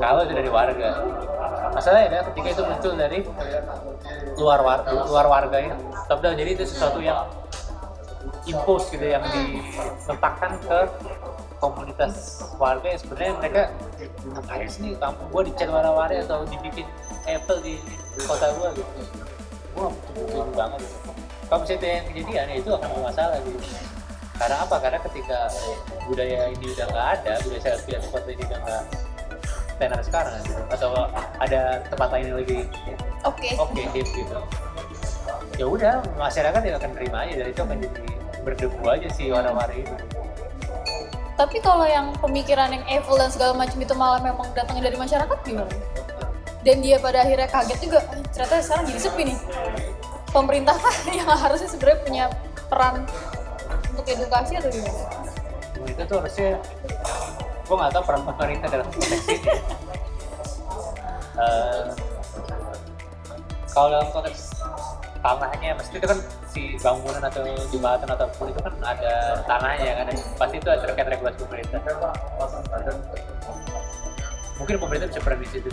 Kalau 0.00 0.20
itu 0.24 0.32
dari 0.32 0.50
warga. 0.50 0.88
Masalahnya 1.76 2.06
adalah 2.08 2.24
ketika 2.32 2.48
itu 2.56 2.62
muncul 2.62 2.92
dari 2.96 3.18
luar 4.38 4.60
warga 4.64 4.90
luar 5.06 5.26
warga 5.28 5.58
ya 5.60 5.74
top 6.08 6.18
down 6.24 6.34
jadi 6.34 6.50
itu 6.56 6.64
sesuatu 6.66 6.98
yang 6.98 7.28
impose 8.48 8.90
gitu 8.90 9.06
yang 9.06 9.22
diletakkan 9.22 10.58
ke 10.58 10.78
komunitas 11.62 12.42
warga 12.58 12.90
yang 12.90 12.98
sebenarnya 12.98 13.32
mereka 13.38 13.62
ngapain 14.26 14.66
sih 14.66 14.80
nih 14.82 14.92
kampung 14.98 15.30
gua 15.30 15.42
dicat 15.46 15.70
warna-warni 15.70 16.18
atau 16.26 16.42
dibikin 16.50 16.86
apple 17.30 17.62
di 17.62 17.78
kota 18.26 18.50
gua 18.58 18.74
gitu. 18.74 18.90
Gua 19.78 19.86
butuh 20.12 20.50
banget 20.58 20.82
kalau 21.52 21.68
misalnya 21.68 21.76
itu 21.76 21.84
yang 21.92 22.06
kejadian 22.08 22.46
ya 22.48 22.56
itu 22.64 22.70
akan 22.72 22.88
bermasalah 22.96 23.38
gitu. 23.44 23.60
Karena 24.40 24.56
apa? 24.64 24.76
Karena 24.80 24.98
ketika 25.04 25.38
budaya 26.08 26.48
ini 26.48 26.66
udah 26.72 26.86
nggak 26.88 27.08
ada 27.20 27.32
budaya 27.44 27.60
selfie 27.60 27.94
atau 28.00 28.08
foto 28.08 28.28
ini 28.32 28.42
udah 28.48 28.58
nggak 28.64 28.82
tenar 29.76 30.00
sekarang 30.00 30.32
gitu. 30.48 30.62
Atau 30.72 30.90
ada 31.36 31.84
tempat 31.92 32.08
lain 32.08 32.24
yang 32.32 32.38
lebih 32.40 32.64
Oke. 33.28 33.52
oke 33.60 33.82
hip 33.92 34.08
gitu. 34.16 34.38
Ya 35.60 35.66
udah 35.68 36.00
masyarakat 36.16 36.60
ya 36.64 36.72
akan 36.80 36.90
terima 36.96 37.28
aja 37.28 37.34
dan 37.44 37.46
itu 37.52 37.60
akan 37.60 37.76
jadi 37.84 38.12
berdebu 38.48 38.84
aja 38.88 39.08
sih 39.12 39.28
warna-warni 39.28 39.84
itu 39.84 39.94
Tapi 41.42 41.58
kalau 41.58 41.82
yang 41.82 42.14
pemikiran 42.22 42.70
yang 42.70 42.86
evil 42.86 43.18
dan 43.18 43.26
segala 43.34 43.50
macam 43.58 43.74
itu 43.82 43.90
malah 43.98 44.22
memang 44.22 44.46
datangnya 44.54 44.86
dari 44.86 44.94
masyarakat 44.94 45.38
gimana? 45.42 45.74
Dan 46.62 46.78
dia 46.78 47.02
pada 47.02 47.26
akhirnya 47.26 47.50
kaget 47.50 47.78
juga, 47.82 47.98
"Ah, 48.06 48.22
ternyata 48.30 48.62
sekarang 48.62 48.84
jadi 48.86 49.00
sepi 49.02 49.22
nih. 49.26 49.38
Pemerintah 50.30 50.78
kah 50.78 50.94
yang 51.18 51.26
harusnya 51.26 51.66
sebenarnya 51.66 51.98
punya 52.06 52.24
peran 52.70 53.02
untuk 53.90 54.06
edukasi 54.06 54.54
atau 54.54 54.70
gimana? 54.70 55.02
itu 55.82 55.98
tuh 56.06 56.22
harusnya 56.22 56.62
gue 57.66 57.74
nggak 57.74 57.90
tahu 57.90 58.02
peran 58.06 58.22
pemerintah 58.22 58.68
dalam 58.70 58.86
konteks 58.86 59.26
ini 59.34 59.50
Eh, 61.32 61.84
kalau 63.74 63.88
dalam 63.90 64.08
konteks 64.14 64.62
tanahnya 65.24 65.74
mesti 65.74 65.96
itu 65.98 66.06
kan 66.06 66.20
si 66.52 66.76
bangunan 66.84 67.24
atau 67.24 67.42
jembatan 67.72 68.08
ataupun 68.12 68.52
itu 68.52 68.60
kan 68.60 68.74
ada 68.84 69.40
tanahnya 69.48 70.04
kan 70.04 70.06
pasti 70.36 70.56
itu 70.60 70.68
ada 70.68 70.80
terkait 70.84 71.08
regulasi 71.16 71.36
pemerintah. 71.48 71.80
Mungkin 74.60 74.76
pemerintah 74.76 75.08
bisa 75.08 75.20
peran 75.24 75.40
di 75.40 75.48
situ 75.48 75.72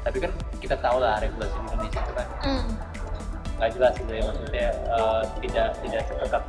tapi 0.00 0.16
kan 0.20 0.32
kita 0.60 0.76
tahu 0.80 0.96
lah 1.00 1.20
regulasi 1.20 1.52
di 1.56 1.60
Indonesia 1.72 2.00
itu 2.04 2.12
kan. 2.16 2.28
Hmm. 2.44 2.64
nggak 3.60 3.76
jelas 3.76 3.92
gitu 3.92 4.12
ya 4.16 4.24
maksudnya 4.24 4.68
eh, 4.72 5.22
tidak 5.44 5.68
tidak 5.84 6.02
seketat 6.08 6.42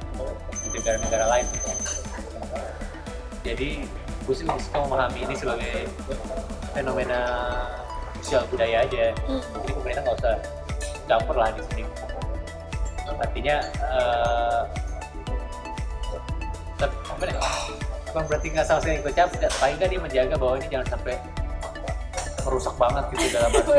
di 0.64 0.68
negara-negara 0.80 1.26
lain. 1.28 1.46
Jadi 3.44 3.70
gue 4.24 4.36
sih 4.38 4.48
suka 4.48 4.78
memahami 4.80 5.20
ini 5.28 5.36
sebagai 5.36 5.92
fenomena 6.72 7.20
sosial 8.24 8.48
budaya 8.48 8.88
aja. 8.88 9.12
Hmm. 9.28 9.44
jadi 9.64 9.72
pemerintah 9.76 10.02
nggak 10.08 10.18
usah 10.24 10.36
campur 11.08 11.36
lah 11.36 11.52
di 11.52 11.64
sini 11.68 11.84
artinya 13.22 13.58
tapi 16.82 16.96
apa 17.06 17.24
ya, 17.30 17.40
bukan 18.10 18.24
berarti 18.28 18.48
nggak 18.52 18.66
sama 18.66 18.80
sekali 18.82 18.96
ikut 19.00 19.14
campur 19.14 19.38
paling 19.40 19.76
nggak 19.78 19.90
dia 19.94 20.00
menjaga 20.02 20.36
bahwa 20.36 20.54
ini 20.58 20.68
jangan 20.74 20.88
sampai 20.98 21.14
merusak 22.42 22.76
banget 22.76 23.04
gitu 23.14 23.26
dalam 23.38 23.50
arti 23.58 23.72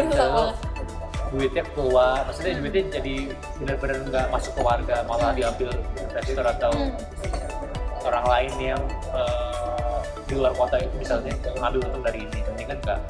duitnya 1.32 1.64
keluar 1.72 2.18
maksudnya 2.28 2.52
duitnya 2.60 2.82
jadi 2.92 3.14
benar-benar 3.58 3.96
nggak 4.06 4.26
masuk 4.30 4.52
ke 4.52 4.62
warga 4.62 4.96
malah 5.08 5.32
diambil 5.32 5.70
investor 5.98 6.44
atau 6.46 6.72
Hmm. 6.72 8.08
orang 8.08 8.26
lain 8.26 8.74
yang 8.74 8.82
eh, 9.14 9.98
di 10.26 10.34
luar 10.34 10.50
kota 10.58 10.74
itu 10.82 10.90
misalnya 10.98 11.30
ngambil 11.54 11.86
untung 11.86 12.02
dari 12.02 12.26
ini. 12.26 12.38
Ini 12.58 12.64
kan 12.66 12.76
enggak 12.82 13.00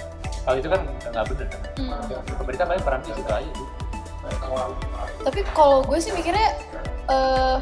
kalau 0.45 0.57
itu 0.61 0.69
kan 0.69 0.81
nggak 0.85 1.25
benar. 1.33 1.49
Hmm. 1.81 2.23
pemerintah 2.37 2.67
paling 2.69 2.83
peran 2.85 3.01
di 3.01 3.13
situ 3.17 3.31
aja 3.33 3.51
sih 3.57 3.67
Tapi 5.23 5.41
kalau 5.55 5.83
gue 5.87 5.99
sih 5.99 6.15
mikirnya 6.15 6.49
eh 7.11 7.59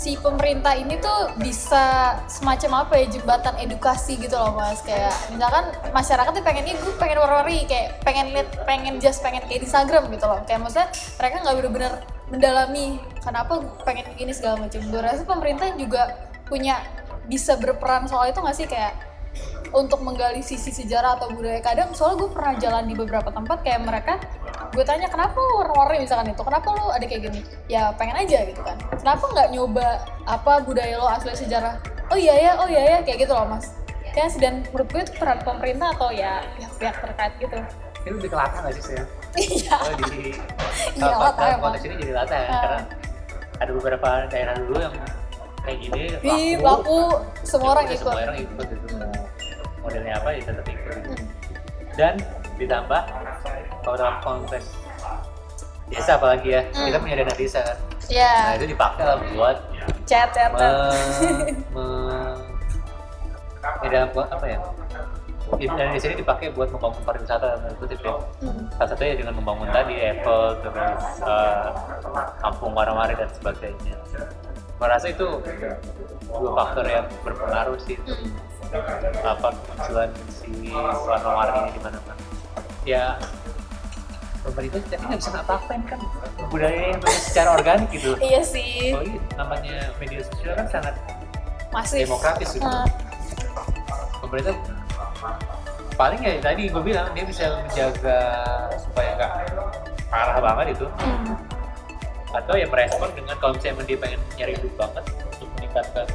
si 0.00 0.16
pemerintah 0.16 0.72
ini 0.80 0.96
tuh 0.96 1.28
bisa 1.36 2.16
semacam 2.24 2.88
apa 2.88 2.96
ya 3.04 3.20
jembatan 3.20 3.52
edukasi 3.60 4.16
gitu 4.16 4.32
loh 4.32 4.56
mas. 4.56 4.80
Kayak 4.80 5.12
misalkan 5.28 5.76
masyarakat 5.92 6.32
tuh 6.32 6.40
pengen 6.40 6.64
gue 6.72 6.94
pengen 6.96 7.20
warna-warni 7.20 7.68
kayak 7.68 8.00
pengen 8.00 8.32
lihat 8.32 8.48
pengen 8.64 8.96
just 8.96 9.20
pengen 9.20 9.44
kayak 9.44 9.60
Instagram 9.60 10.08
gitu 10.08 10.24
loh. 10.24 10.40
Kayak 10.48 10.64
maksudnya 10.64 10.88
mereka 11.20 11.36
nggak 11.44 11.56
bener-bener 11.60 11.92
mendalami 12.32 12.86
kenapa 13.20 13.60
pengen 13.84 14.08
gini 14.16 14.32
segala 14.32 14.64
macam. 14.64 14.80
Gue 14.88 15.00
rasa 15.04 15.22
pemerintah 15.28 15.68
juga 15.76 16.16
punya 16.48 16.80
bisa 17.28 17.60
berperan 17.60 18.08
soal 18.08 18.32
itu 18.32 18.40
nggak 18.40 18.56
sih? 18.56 18.64
Kayak 18.64 18.96
untuk 19.70 20.00
menggali 20.00 20.40
sisi 20.40 20.68
sejarah 20.68 21.14
atau 21.14 21.30
budaya 21.30 21.58
kadang 21.58 21.90
soalnya 21.90 22.20
gue 22.20 22.30
pernah 22.30 22.54
jalan 22.56 22.84
di 22.84 22.94
beberapa 22.94 23.28
tempat 23.28 23.60
kayak 23.60 23.80
mereka 23.80 24.14
gue 24.70 24.82
tanya 24.82 25.06
kenapa 25.06 25.34
lo 25.34 25.60
warna-warni 25.60 26.02
misalkan 26.02 26.28
itu 26.28 26.40
kenapa 26.40 26.68
lo 26.70 26.90
ada 26.90 27.02
kayak 27.02 27.22
gini? 27.24 27.40
Ya 27.66 27.90
pengen 27.92 28.16
aja 28.16 28.38
gitu 28.44 28.60
kan. 28.60 28.78
Kenapa 28.92 29.24
nggak 29.26 29.48
nyoba 29.50 29.86
apa 30.24 30.52
budaya 30.60 30.94
lo 30.94 31.06
asli 31.06 31.34
sejarah? 31.34 31.74
Oh 32.06 32.14
iya 32.14 32.34
ya 32.34 32.52
oh 32.56 32.66
iya 32.66 32.82
ya 32.88 32.98
kayak 33.02 33.18
gitu 33.20 33.32
loh 33.32 33.46
mas. 33.46 33.74
Kayak 34.10 34.34
dan 34.36 34.54
menurut 34.64 34.88
gue 34.88 35.02
itu 35.02 35.12
peran 35.14 35.38
pemerintah 35.40 35.90
atau 35.92 36.10
ya 36.10 36.42
pihak-pihak 36.54 36.96
terkait 36.98 37.32
gitu. 37.38 37.56
Itu 38.00 38.14
lebih 38.16 38.30
ke 38.30 38.36
latah 38.36 38.58
nggak 38.60 38.74
sih 38.74 38.84
saya 38.84 39.04
iya. 39.36 39.76
Kalau 39.76 39.96
di 40.00 40.34
Iya, 40.98 41.06
latah 41.12 41.34
dalam 41.36 41.50
emang. 41.52 41.62
konteks 41.68 41.82
ini 41.84 41.94
jadi 41.98 42.12
latah 42.16 42.38
ya 42.38 42.48
Ah. 42.48 42.60
karena 42.60 42.80
ada 43.60 43.70
beberapa 43.74 44.08
daerah 44.26 44.54
dulu 44.56 44.76
yang 44.78 44.94
kayak 45.60 45.78
gini 45.78 46.02
di 46.16 46.38
laku. 46.56 47.00
semua 47.44 47.68
orang 47.74 47.84
Ya, 47.84 47.92
ikut. 47.92 48.06
semua 48.06 48.22
orang 48.24 48.38
ikut 48.38 48.66
gitu 48.66 48.86
modelnya 49.80 50.14
apa 50.14 50.28
ya 50.30 50.40
tetap 50.42 50.66
ikut. 50.66 50.94
Hmm. 50.96 51.26
dan 51.92 52.14
ditambah 52.56 53.02
kalau 53.80 53.96
dalam 53.96 54.16
konteks 54.20 54.66
desa 55.86 56.14
apalagi 56.14 56.48
ya 56.50 56.62
Hmm. 56.66 56.86
kita 56.86 56.96
punya 56.98 57.14
dana 57.18 57.34
desa 57.34 57.60
kan 57.60 57.78
nah 58.10 58.10
ya 58.10 58.32
itu 58.54 58.66
dipakai 58.68 59.02
lah 59.02 59.16
buat 59.28 59.56
chat 60.04 60.28
chat 60.30 60.50
me, 60.50 60.66
me, 61.70 61.86
ya 63.80 63.88
dalam 63.88 64.08
buat 64.10 64.28
apa 64.28 64.46
ya 64.46 64.58
Di- 65.50 65.66
dana 65.66 65.90
desa 65.90 66.06
ini 66.08 66.18
dipakai 66.18 66.46
buat 66.50 66.70
membangun 66.70 67.02
pariwisata 67.02 67.58
dalam 67.58 67.74
kutip 67.76 67.98
ya 68.00 68.14
Hmm. 68.38 68.70
salah 68.72 68.88
satunya 68.88 69.14
dengan 69.16 69.34
membangun 69.34 69.66
tadi 69.68 69.94
Apple 70.00 70.46
terus 70.60 71.04
eh, 71.20 71.66
kampung 72.38 72.70
warna-warni 72.70 73.14
dan 73.14 73.30
sebagainya 73.32 73.96
merasa 74.76 75.06
itu 75.06 75.26
dua 76.30 76.50
faktor 76.54 76.86
yang 76.86 77.06
berpengaruh 77.20 77.76
sih 77.80 77.98
Hmm. 78.00 78.30
Apa 79.20 79.48
kemunculan 79.50 80.10
si 80.30 80.70
warna-warni 80.72 81.58
ini 81.66 81.70
di 81.74 81.80
mana-mana 81.82 82.14
ya 82.86 83.18
pemerintah 84.40 84.80
tapi 84.88 85.04
nggak 85.04 85.20
bisa 85.20 85.30
ngapa-ngapain 85.36 85.82
kan. 85.84 86.00
Budaya 86.48 86.96
yang 86.96 87.00
secara 87.12 87.48
organik 87.60 87.88
gitu. 87.92 88.16
Iya 88.18 88.40
sih. 88.40 88.96
Apalagi 88.96 89.16
namanya 89.36 89.76
media 90.00 90.20
sosial 90.24 90.52
kan 90.56 90.66
sangat 90.72 90.94
masih 91.70 92.08
demokratis 92.08 92.48
gitu. 92.56 92.66
Ah. 92.66 92.88
pemerintah 94.24 94.54
paling 95.94 96.20
ya 96.22 96.40
tadi 96.40 96.72
gue 96.72 96.82
bilang 96.82 97.12
dia 97.12 97.24
bisa 97.28 97.60
menjaga 97.60 98.18
supaya 98.80 99.10
nggak 99.20 99.32
parah 100.08 100.38
banget 100.40 100.78
itu. 100.78 100.86
Hmm. 100.98 101.36
atau 102.30 102.54
ya 102.54 102.62
merespon 102.70 103.10
dengan 103.10 103.34
kalau 103.42 103.58
misalnya 103.58 103.82
dia 103.90 103.98
pengen 103.98 104.20
nyari 104.38 104.54
duit 104.62 104.70
banget 104.78 105.02
untuk 105.70 105.86
meningkatkan 105.86 106.06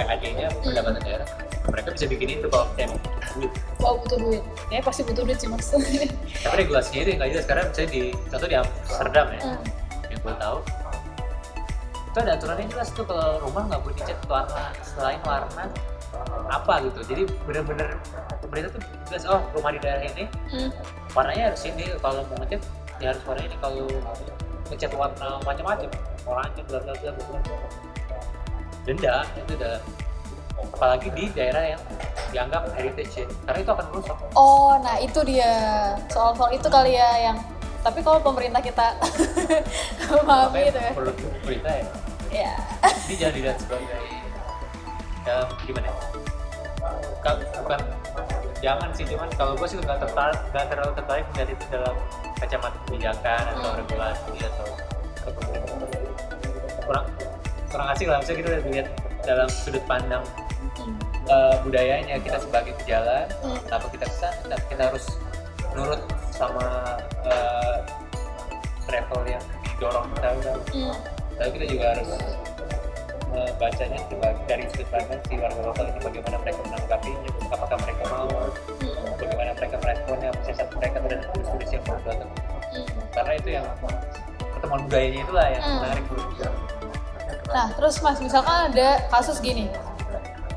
PAD-nya 0.00 0.48
pendapatan 0.62 1.00
daerah 1.02 1.28
mereka 1.68 1.88
bisa 1.92 2.06
bikin 2.06 2.28
itu 2.32 2.46
kalau 2.48 2.64
misalnya 2.72 2.96
duit 3.30 3.52
Wah 3.78 3.92
butuh 3.96 4.18
duit, 4.18 4.42
ya 4.68 4.80
pasti 4.80 5.02
butuh 5.02 5.22
duit 5.22 5.38
sih 5.38 5.46
mas. 5.46 5.70
tapi 6.44 6.54
regulasinya 6.56 7.00
itu 7.00 7.10
yang 7.10 7.18
nggak 7.20 7.30
jelas 7.30 7.44
sekarang 7.44 7.64
misalnya 7.68 7.90
di 7.90 8.00
contoh 8.26 8.48
di 8.48 8.56
Amsterdam 8.56 9.26
ya 9.28 9.40
Hmm. 9.40 9.62
yang 10.08 10.20
gue 10.20 10.34
tahu 10.36 10.58
itu 12.10 12.18
ada 12.18 12.32
aturannya 12.34 12.66
jelas 12.66 12.88
tuh 12.90 13.04
kalau 13.06 13.38
rumah 13.40 13.62
nggak 13.70 13.80
boleh 13.80 13.94
dicat 13.94 14.18
warna 14.26 14.64
selain 14.82 15.20
warna 15.22 15.64
apa 16.50 16.74
gitu 16.82 17.00
jadi 17.06 17.22
bener-bener 17.46 17.94
pemerintah 18.40 18.70
tuh 18.74 18.82
jelas 19.06 19.22
oh 19.26 19.40
rumah 19.52 19.70
di 19.70 19.78
daerah 19.78 20.04
ini 20.04 20.24
Hmm. 20.50 20.70
warnanya 21.12 21.52
harus 21.52 21.62
ini 21.64 21.86
kalau 21.98 22.26
mau 22.26 22.36
ngecat 22.40 22.62
ya 22.98 23.14
harus 23.14 23.22
warna 23.22 23.42
ini 23.42 23.56
kalau 23.60 23.86
ngecat 24.66 24.90
warna 24.92 25.26
macam-macam 25.40 25.88
oranye 26.24 26.62
bla 26.66 26.78
bla 26.80 26.92
bla 26.92 27.10
bla 27.10 27.24
bla. 27.38 27.58
Denda 28.82 29.14
itu 29.34 29.52
udah 29.54 29.76
apalagi 30.70 31.08
di 31.10 31.24
daerah 31.30 31.64
yang 31.70 31.82
dianggap 32.30 32.68
heritage 32.74 33.12
ya 33.16 33.26
karena 33.42 33.58
itu 33.60 33.70
akan 33.70 33.86
merusak 33.88 34.16
Oh, 34.32 34.76
nah 34.78 34.96
itu 34.96 35.20
dia 35.22 35.50
soal-soal 36.06 36.50
itu 36.50 36.66
kali 36.66 36.94
ya 36.94 37.10
yang 37.22 37.36
tapi 37.80 38.00
kalau 38.00 38.20
pemerintah 38.20 38.60
kita 38.60 38.92
memahami 40.12 40.68
itu 40.68 40.78
ya. 40.78 40.92
perlu 40.92 41.12
berita 41.42 41.70
ya 41.70 41.84
Ya. 42.30 42.52
ini 43.02 43.14
jangan 43.16 43.34
dilihat 43.34 43.56
sebagai 43.58 44.02
ya 45.20 45.36
gimana 45.60 45.86
ya 45.86 45.94
Ka- 47.20 47.42
bukan 47.58 47.80
jangan 48.60 48.88
sih 48.92 49.02
cuman 49.04 49.26
kalau 49.34 49.52
gue 49.54 49.66
sih 49.66 49.76
nggak 49.76 49.98
tertarik 49.98 50.38
nggak 50.46 50.66
terlalu 50.68 50.92
tertarik 50.94 51.24
melihat 51.28 51.50
itu 51.50 51.64
dalam 51.68 51.96
kacamata 52.36 52.76
kebijakan 52.86 53.42
atau 53.50 53.66
Hmm. 53.66 53.78
regulasi 53.80 54.32
atau 54.38 54.66
pemerintah. 55.26 55.88
kurang 56.80 57.06
kurang 57.70 57.88
asik 57.88 58.06
lah 58.06 58.18
misalnya 58.18 58.38
kita 58.38 58.48
udah 58.50 58.62
lihat 58.68 58.88
dalam 59.22 59.48
sudut 59.48 59.84
pandang 59.86 60.24
Hmm. 60.76 60.96
eh, 61.26 61.54
budayanya 61.62 62.16
kita 62.20 62.38
sebagai 62.38 62.72
pejalan 62.78 63.26
Hmm. 63.42 63.58
kenapa 63.64 63.86
kita 63.90 64.04
ke 64.06 64.16
sana 64.16 64.34
kita, 64.40 64.56
kita 64.68 64.82
harus 64.90 65.04
nurut 65.72 66.00
sama 66.30 66.64
eh, 67.24 67.76
travel 68.84 69.22
yang 69.24 69.44
didorong 69.62 70.06
kita 70.14 70.28
Hmm. 70.72 70.94
tapi 71.36 71.50
kita 71.56 71.66
juga 71.68 71.84
harus 71.94 72.08
membacanya 73.30 73.98
sebagai 74.02 74.42
dari 74.44 74.64
sudut 74.68 74.88
pandang 74.90 75.20
si 75.22 75.34
warga 75.38 75.60
lokal 75.62 75.84
ini 75.86 76.00
bagaimana 76.02 76.36
mereka 76.42 76.60
menanggapinya 76.66 77.30
apakah 77.46 77.78
mereka 77.78 78.02
mau 78.10 78.26
Hmm. 78.26 79.10
bagaimana 79.16 79.50
mereka 79.54 79.76
meresponnya 79.78 80.28
proses 80.34 80.58
mereka 80.74 80.96
terhadap 80.98 81.20
turis-turis 81.30 81.70
yang 81.70 81.84
baru 81.86 82.00
datang 82.04 82.30
Hmm. 82.70 82.86
karena 83.12 83.32
itu 83.36 83.48
yang 83.52 83.66
pertemuan 84.50 84.80
budayanya 84.84 85.20
itulah 85.22 85.46
yang 85.46 85.62
Hmm. 85.62 85.78
menarik 85.78 86.04
menurut 86.08 86.30
Nah, 87.50 87.66
terus 87.74 87.98
Mas, 87.98 88.18
misalkan 88.22 88.70
ada 88.70 89.02
kasus 89.10 89.42
gini, 89.42 89.66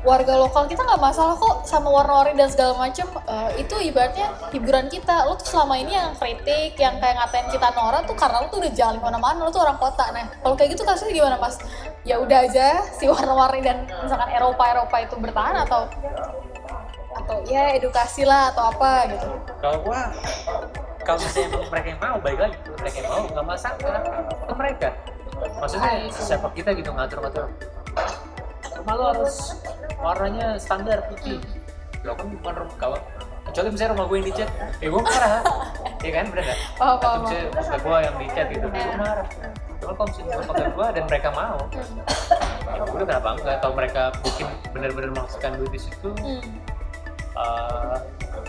warga 0.04 0.36
lokal 0.36 0.68
kita 0.68 0.84
nggak 0.84 1.00
masalah 1.00 1.34
kok 1.34 1.64
sama 1.66 1.90
warna-warni 1.90 2.38
dan 2.38 2.52
segala 2.52 2.76
macem. 2.78 3.08
Eh, 3.26 3.66
itu 3.66 3.74
ibaratnya 3.90 4.30
hiburan 4.54 4.86
kita. 4.86 5.26
Lo 5.26 5.34
tuh 5.34 5.48
selama 5.48 5.74
ini 5.80 5.96
yang 5.96 6.14
kritik, 6.14 6.76
yang 6.78 7.00
kayak 7.02 7.18
ngatain 7.18 7.48
kita 7.50 7.68
Nora 7.74 8.04
tuh 8.04 8.14
karena 8.14 8.44
lo 8.44 8.46
tuh 8.52 8.62
udah 8.62 8.72
jalan 8.72 8.96
ke 9.00 9.04
mana-mana, 9.04 9.38
lo 9.42 9.50
tuh 9.50 9.64
orang 9.64 9.80
kota. 9.80 10.04
Nah, 10.14 10.28
kalau 10.44 10.54
kayak 10.54 10.76
gitu 10.76 10.82
kasusnya 10.86 11.12
gimana 11.12 11.36
Mas? 11.40 11.58
Ya 12.04 12.20
udah 12.20 12.38
aja 12.46 12.84
si 12.94 13.08
warna-warni 13.10 13.64
dan 13.64 13.88
misalkan 14.04 14.28
Eropa-Eropa 14.30 14.96
itu 15.02 15.16
bertahan 15.18 15.56
atau 15.66 15.88
atau 17.14 17.38
ya 17.46 17.72
edukasi 17.78 18.26
lah 18.26 18.50
atau 18.50 18.74
apa 18.74 19.06
gitu. 19.06 19.28
kalau 19.62 19.78
gua 19.86 20.10
kalau 21.06 21.18
misalnya 21.22 21.62
mereka 21.70 21.86
yang 21.94 22.00
mau 22.02 22.18
baik 22.18 22.38
lagi 22.42 22.58
mereka 22.74 22.96
yang 23.00 23.08
mau 23.08 23.22
nggak 23.30 23.46
masalah 23.46 23.76
ke 23.78 24.52
mereka 24.58 24.88
maksudnya 25.60 25.90
siapa 26.12 26.48
kita 26.54 26.70
gitu 26.76 26.90
ngatur-ngatur. 26.94 27.50
Rumah 28.82 28.94
lo 28.94 29.04
harus 29.16 29.56
warnanya 30.02 30.58
standar 30.60 31.04
putih. 31.08 31.40
Lo 32.04 32.12
kan 32.16 32.28
bukan 32.28 32.52
rumah 32.64 32.76
kalau 32.76 32.98
kecuali 33.48 33.68
misalnya 33.72 33.90
rumah 33.96 34.06
gue 34.08 34.16
yang 34.20 34.28
dicat. 34.28 34.48
Ya 34.82 34.88
gue 34.92 35.02
marah. 35.02 35.42
Ya 36.04 36.10
kan 36.12 36.24
bener 36.28 36.42
nggak 36.44 36.58
Paham, 36.76 36.96
atau 37.00 37.10
misalnya 37.24 37.46
rumah 37.54 37.78
gue 37.80 37.96
yang 38.04 38.16
dicat 38.20 38.46
gitu 38.52 38.66
ya 38.68 38.84
gue 38.84 38.96
marah. 39.00 39.26
Cuma 39.80 39.92
kalau 39.96 40.08
misalnya 40.12 40.36
rumah 40.36 40.54
gue 40.68 40.86
dan 40.92 41.04
mereka 41.08 41.28
mau 41.32 41.58
ya 42.64 42.80
udah 42.82 43.06
kenapa 43.06 43.28
enggak? 43.38 43.56
Kalau 43.62 43.74
mereka 43.76 44.02
bikin 44.24 44.46
bener-bener 44.74 45.10
menghasilkan 45.14 45.50
duit 45.60 45.72
di 45.72 45.80
situ 45.80 46.08
Hmm. 46.18 46.42
uh, 47.38 47.96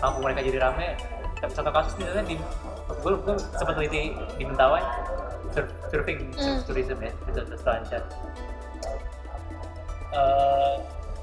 kampung 0.02 0.24
mereka 0.26 0.40
jadi 0.44 0.58
rame. 0.64 0.98
Tapi 1.36 1.52
satu 1.52 1.70
kasus 1.70 1.94
misalnya 2.00 2.26
di 2.26 2.36
gue, 2.86 3.14
gue 3.22 3.36
sempat 3.56 3.76
teliti 3.78 4.16
di 4.40 4.44
Mentawai 4.48 4.82
sur- 5.56 5.74
surfing 5.88 6.20
surf 6.36 6.68
tourism 6.68 7.00
ya 7.00 7.12
itu 7.32 7.40
selancar. 7.56 8.04
Eh, 10.16 10.76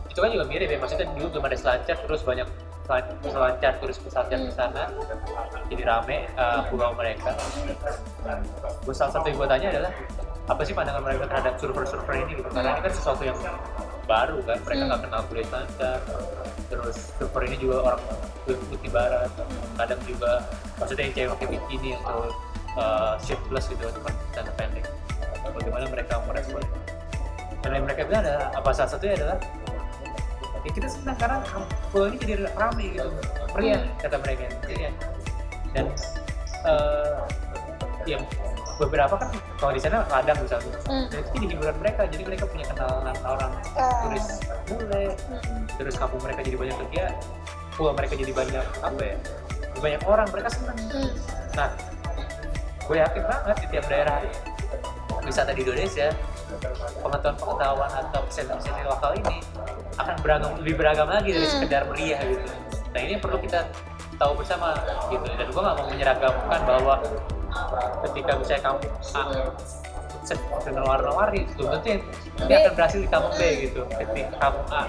itu 0.08 0.18
kan 0.20 0.28
juga 0.32 0.44
mirip 0.48 0.68
ya 0.68 0.78
maksudnya 0.80 1.08
dulu 1.12 1.36
belum 1.36 1.44
ada 1.48 1.56
selancar 1.56 1.96
terus 2.04 2.20
banyak 2.24 2.48
selan- 2.84 3.16
selancar 3.24 3.72
turis 3.80 3.96
peselancar 4.00 4.38
ke 4.44 4.52
sana. 4.52 4.84
Jadi 5.72 5.82
rame 5.84 6.28
uh, 6.36 6.60
pulau 6.68 6.92
mereka. 6.92 7.32
Gue 8.84 8.92
salah 8.96 9.12
satu 9.16 9.28
yang 9.32 9.38
gue 9.40 9.48
tanya 9.48 9.68
adalah 9.72 9.92
apa 10.50 10.60
sih 10.66 10.74
pandangan 10.74 11.00
mereka 11.06 11.30
terhadap 11.30 11.54
surfer-surfer 11.56 12.14
ini 12.26 12.42
gitu? 12.42 12.48
Karena 12.52 12.76
ini 12.76 12.80
kan 12.84 12.92
sesuatu 12.92 13.22
yang 13.24 13.38
baru 14.04 14.42
kan 14.44 14.58
mereka 14.66 14.82
nggak 14.90 15.00
kenal 15.08 15.22
kulit 15.30 15.46
selancar. 15.48 15.98
Terus 16.68 16.96
surfer 17.16 17.42
ini 17.48 17.56
juga 17.56 17.76
orang 17.88 18.02
putih 18.44 18.90
barat 18.90 19.30
kadang 19.78 20.00
juga 20.04 20.44
maksudnya 20.76 21.08
yang 21.08 21.14
cewek 21.14 21.30
pakai 21.38 21.48
bikini 21.56 21.90
atau 22.02 22.28
uh, 22.76 23.14
shirtless 23.20 23.68
gitu 23.68 23.84
cuma 24.00 24.10
celana 24.32 24.52
pendek. 24.56 24.84
Bagaimana 25.42 25.84
mereka 25.90 26.22
merespon. 26.24 26.62
Dan 27.62 27.78
yang 27.78 27.84
mereka 27.86 28.02
bilang 28.08 28.22
adalah 28.26 28.48
apa 28.58 28.68
salah 28.74 28.90
satunya 28.90 29.14
adalah 29.22 29.38
ya 30.62 30.70
kita 30.70 30.86
karena 31.18 31.42
pulau 31.90 32.06
ini 32.10 32.16
jadi 32.22 32.34
ramai 32.54 32.94
gitu. 32.94 33.10
Meriah 33.54 33.82
kata 33.98 34.16
mereka. 34.22 34.46
Meriah 34.66 34.94
dan 35.72 35.86
eh 36.62 37.16
ya 38.06 38.18
beberapa 38.78 39.14
kan 39.14 39.30
kalau 39.58 39.72
di 39.74 39.80
sana 39.82 40.02
ladang 40.10 40.38
misalnya 40.42 40.74
Hmm. 40.90 41.06
dan 41.10 41.18
itu 41.22 41.30
jadi 41.38 41.46
hiburan 41.54 41.76
mereka. 41.78 42.02
Jadi 42.10 42.22
mereka 42.26 42.44
punya 42.50 42.66
kenalan 42.70 43.16
orang. 43.22 43.52
Ah. 43.78 44.06
turis 44.06 44.26
bule. 44.66 45.04
Hmm. 45.28 45.62
terus 45.78 45.94
kampung 45.98 46.22
mereka 46.22 46.40
jadi 46.46 46.56
banyak 46.58 46.76
kerja 46.86 47.04
pulau 47.74 47.92
mereka 47.96 48.14
jadi 48.14 48.32
banyak 48.34 48.66
apa 48.82 49.00
ya 49.02 49.16
banyak 49.78 50.02
orang. 50.06 50.26
Mereka 50.30 50.48
senang. 50.50 50.78
Hmm. 50.90 51.10
nah 51.52 51.68
gue 52.88 52.96
yakin 52.98 53.22
banget 53.24 53.56
di 53.62 53.66
tiap 53.70 53.86
daerah 53.86 54.18
wisata 55.22 55.54
di 55.54 55.62
Indonesia 55.62 56.10
pengetahuan-pengetahuan 57.00 57.90
atau 57.90 58.20
presentasi 58.26 58.68
lokal 58.84 59.14
ini 59.16 59.38
akan 59.96 60.16
beragam 60.20 60.50
lebih 60.60 60.74
beragam 60.76 61.08
lagi 61.08 61.30
dari 61.32 61.46
Hmm. 61.46 61.54
sekedar 61.62 61.82
meriah 61.88 62.20
gitu. 62.26 62.46
Nah 62.92 63.00
ini 63.00 63.14
perlu 63.16 63.38
kita 63.40 63.64
tahu 64.18 64.32
bersama 64.36 64.76
gitu. 65.08 65.24
Dan 65.24 65.46
gue 65.48 65.62
nggak 65.62 65.76
mau 65.78 65.86
menyeragamkan 65.88 66.60
bahwa 66.66 66.94
ketika 68.08 68.30
misalnya 68.36 68.62
kamu 68.64 68.78
A 69.16 69.22
set 70.22 70.38
dengan 70.62 70.86
warna-warni 70.86 71.50
belum 71.58 71.82
tentu 71.82 71.98
ini 72.46 72.54
akan 72.54 72.72
berhasil 72.78 72.98
di 73.02 73.08
kampung 73.10 73.34
B 73.34 73.42
gitu. 73.68 73.80
Ketika 73.90 74.28
kampung 74.38 74.66
A 74.70 74.82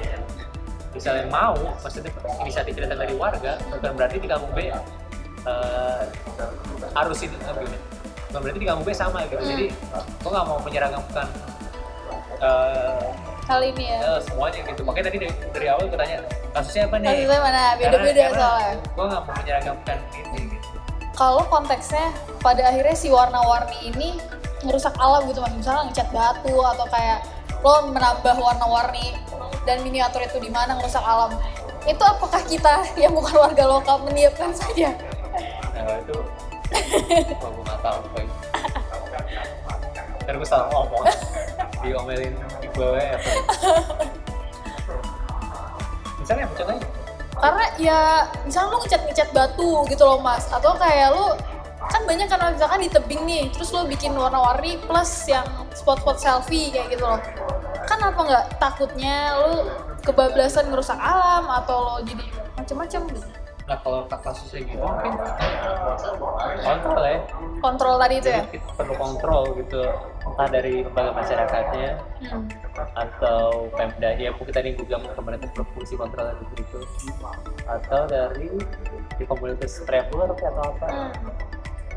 misalnya 0.93 1.25
mau 1.33 1.57
maksudnya 1.81 2.13
inisiatif 2.45 2.77
datang 2.77 3.01
dari 3.01 3.17
warga 3.17 3.57
bukan 3.73 3.91
berarti 3.97 4.17
di 4.21 4.29
kampung 4.29 4.51
B 4.53 4.69
eh, 5.43 6.03
harus 6.93 7.19
ini 7.21 7.35
apa 7.41 7.59
gimana? 7.59 7.81
bukan 8.27 8.39
berarti 8.41 8.59
di 8.59 8.67
kampung 8.67 8.85
B 8.85 8.91
sama 8.91 9.19
gitu 9.25 9.37
jadi 9.39 9.65
gue 9.93 10.29
nggak 10.31 10.45
mau 10.45 10.57
menyeragamkan 10.61 11.27
eh, 12.39 13.05
Kali 13.43 13.75
ini 13.75 13.91
ya. 13.91 13.99
eh, 13.99 14.19
semuanya 14.23 14.59
gitu 14.63 14.81
makanya 14.81 15.05
tadi 15.11 15.17
dari, 15.19 15.33
dari 15.51 15.67
awal 15.67 15.83
gue 15.85 15.99
tanya 15.99 16.17
kasusnya 16.51 16.83
apa 16.87 16.95
nih 16.97 17.07
Kasusnya 17.11 17.39
mana? 17.41 17.61
Beda-beda 17.75 18.23
soalnya. 18.31 18.73
gue 18.79 19.05
nggak 19.05 19.21
mau 19.21 19.33
menyeragamkan 19.37 19.97
ini 20.15 20.39
gitu. 20.49 20.67
kalau 21.13 21.43
konteksnya 21.45 22.07
pada 22.39 22.71
akhirnya 22.71 22.95
si 22.95 23.07
warna-warni 23.11 23.77
ini 23.85 24.09
ngerusak 24.63 24.95
alam 24.95 25.27
gitu 25.27 25.43
mas 25.43 25.53
misalnya 25.53 25.91
ngecat 25.91 26.07
batu 26.09 26.55
atau 26.55 26.87
kayak 26.87 27.19
lo 27.59 27.91
menambah 27.91 28.35
warna-warni 28.35 29.15
dan 29.63 29.79
miniatur 29.83 30.19
itu 30.19 30.39
di 30.39 30.51
mana 30.51 30.75
ngerusak 30.75 31.03
alam 31.03 31.35
itu 31.83 31.99
apakah 31.99 32.39
kita 32.47 32.81
yang 33.01 33.11
bukan 33.11 33.35
warga 33.35 33.63
lokal 33.67 34.01
mendiamkan 34.01 34.55
saja 34.55 34.95
nah 34.95 35.22
kalau 35.83 35.99
itu 35.99 36.17
gue 37.43 37.63
nggak 37.63 37.79
tahu 37.83 37.99
itu 38.01 38.21
ntar 40.23 40.35
salah 40.47 40.67
ngomong. 40.71 41.03
Diomelin 41.83 42.31
apa 42.39 42.79
misalnya 46.23 46.47
apa 46.47 46.53
contohnya? 46.55 46.87
Karena 47.35 47.65
ya 47.75 47.99
misalnya 48.47 48.71
lo 48.71 48.77
ngecat-ngecat 48.79 49.29
batu 49.35 49.83
gitu 49.91 50.03
loh 50.07 50.23
mas. 50.23 50.47
Atau 50.47 50.79
kayak 50.79 51.11
lo 51.11 51.35
kan 51.91 52.07
banyak 52.07 52.31
kan 52.31 52.55
misalkan 52.55 52.79
di 52.79 52.87
tebing 52.87 53.27
nih 53.27 53.51
terus 53.51 53.75
lo 53.75 53.83
bikin 53.83 54.15
warna-warni 54.15 54.79
plus 54.87 55.27
yang 55.27 55.43
spot-spot 55.75 56.15
selfie 56.15 56.71
kayak 56.71 56.95
gitu 56.95 57.03
loh. 57.03 57.19
Kan 57.83 57.99
apa 57.99 58.19
nggak? 58.23 58.45
Takutnya 58.63 59.35
lo 59.35 59.67
kebablasan 60.07 60.71
ngerusak 60.71 60.95
alam 60.95 61.43
atau 61.51 61.77
lo 61.83 61.95
jadi 62.07 62.23
macam-macam 62.55 63.01
gitu 63.11 63.27
nah 63.63 63.79
kalau 63.79 64.03
kasusnya 64.11 64.59
gitu 64.67 64.83
mungkin 64.83 65.15
kontrol 66.59 67.03
ya 67.07 67.19
kontrol 67.63 67.95
tadi 67.95 68.15
itu 68.19 68.29
ya 68.29 68.43
kita 68.51 68.71
perlu 68.75 68.93
kontrol 68.99 69.43
gitu 69.55 69.81
entah 70.23 70.47
dari 70.51 70.83
lembaga 70.83 71.11
masyarakatnya 71.15 71.91
hmm. 72.27 72.43
atau 72.91 73.71
pemda 73.71 74.09
ya 74.19 74.35
mungkin 74.35 74.51
tadi 74.51 74.75
gue 74.75 74.83
bilang 74.83 75.07
pemerintah 75.15 75.47
berfungsi 75.55 75.95
kontrol 75.95 76.27
dan 76.27 76.37
itu 76.59 76.79
atau 77.63 78.01
dari 78.03 78.51
di 79.15 79.23
komunitas 79.23 79.79
traveler 79.87 80.29
atau 80.35 80.63
apa 80.63 80.87
Hmm. 80.93 81.11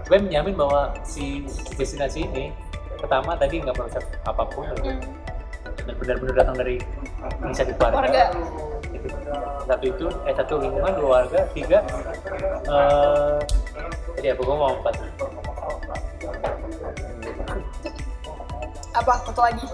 gue 0.06 0.18
menjamin 0.22 0.54
bahwa 0.54 0.94
si 1.02 1.42
destinasi 1.74 2.30
ini 2.30 2.54
pertama 2.94 3.34
tadi 3.34 3.58
nggak 3.58 3.74
merusak 3.74 4.06
apa 4.22 4.46
pun 4.54 4.70
gitu. 4.70 4.86
Hmm. 4.86 5.02
dan 5.82 5.94
benar-benar 5.98 6.34
datang 6.46 6.56
dari 6.62 6.76
inisiatif 7.42 7.74
warga, 7.82 8.06
Warga. 8.06 8.24
Satu 9.66 9.84
itu 9.86 10.06
eh 10.24 10.34
satu 10.34 10.54
lingkungan 10.58 10.92
dua 10.98 11.08
warga 11.22 11.40
tiga 11.52 11.78
eh 12.66 13.38
jadi 14.16 14.32
apa? 14.32 14.40
Gue 14.42 14.56
mau 14.56 14.72
empat. 14.80 14.94
Apa? 18.96 19.12
Satu 19.28 19.40
lagi? 19.44 19.66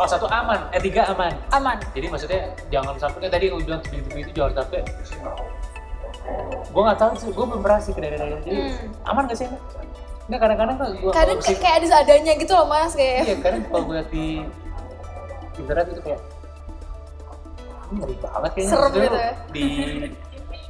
Oh 0.00 0.08
satu 0.08 0.26
aman. 0.32 0.64
Eh 0.72 0.80
tiga 0.80 1.04
aman. 1.12 1.32
Aman. 1.52 1.76
Jadi 1.92 2.06
maksudnya 2.08 2.40
jangan 2.72 2.96
sampai 2.96 3.28
tadi 3.28 3.52
ujung 3.52 3.84
begitu 3.84 4.16
itu 4.16 4.30
jangan 4.32 4.64
sampai. 4.64 4.80
Gue 6.72 6.82
nggak 6.88 6.98
tahu 6.98 7.12
sih 7.20 7.28
gue 7.28 7.44
belum 7.44 7.60
pernah 7.60 7.80
sih 7.84 7.92
ke 7.92 8.00
daerah-daerah 8.00 8.40
jadi 8.40 8.60
Hmm. 8.72 9.10
aman 9.12 9.22
gak 9.28 9.36
sih? 9.36 9.46
Ini? 9.50 9.58
Nggak 10.32 10.40
kadang-kadang 10.40 10.76
kan 10.80 10.88
gue 10.96 11.10
kadang 11.12 11.38
kayak, 11.44 11.74
ada 11.82 11.86
seadanya 11.92 12.32
gitu 12.40 12.52
loh 12.56 12.66
mas 12.70 12.94
kayak. 12.96 13.28
Iya 13.28 13.36
kadang 13.44 13.62
kalau 13.68 13.82
gue 13.92 14.00
di 14.08 14.26
internet 15.60 15.86
itu 15.92 16.00
kayak 16.00 16.20
ngeri 17.94 18.16
banget 18.16 18.50
kayaknya 18.52 18.72
Serem 18.72 18.90
gitu 18.92 19.16
ya. 19.16 19.32
di 19.48 19.66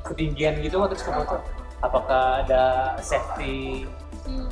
ketinggian 0.03 0.55
gitu 0.61 0.77
terus 0.87 1.03
ke 1.03 1.11
foto 1.11 1.37
apakah 1.79 2.43
ada 2.43 2.63
safety 2.99 3.87
Hmm. 4.23 4.47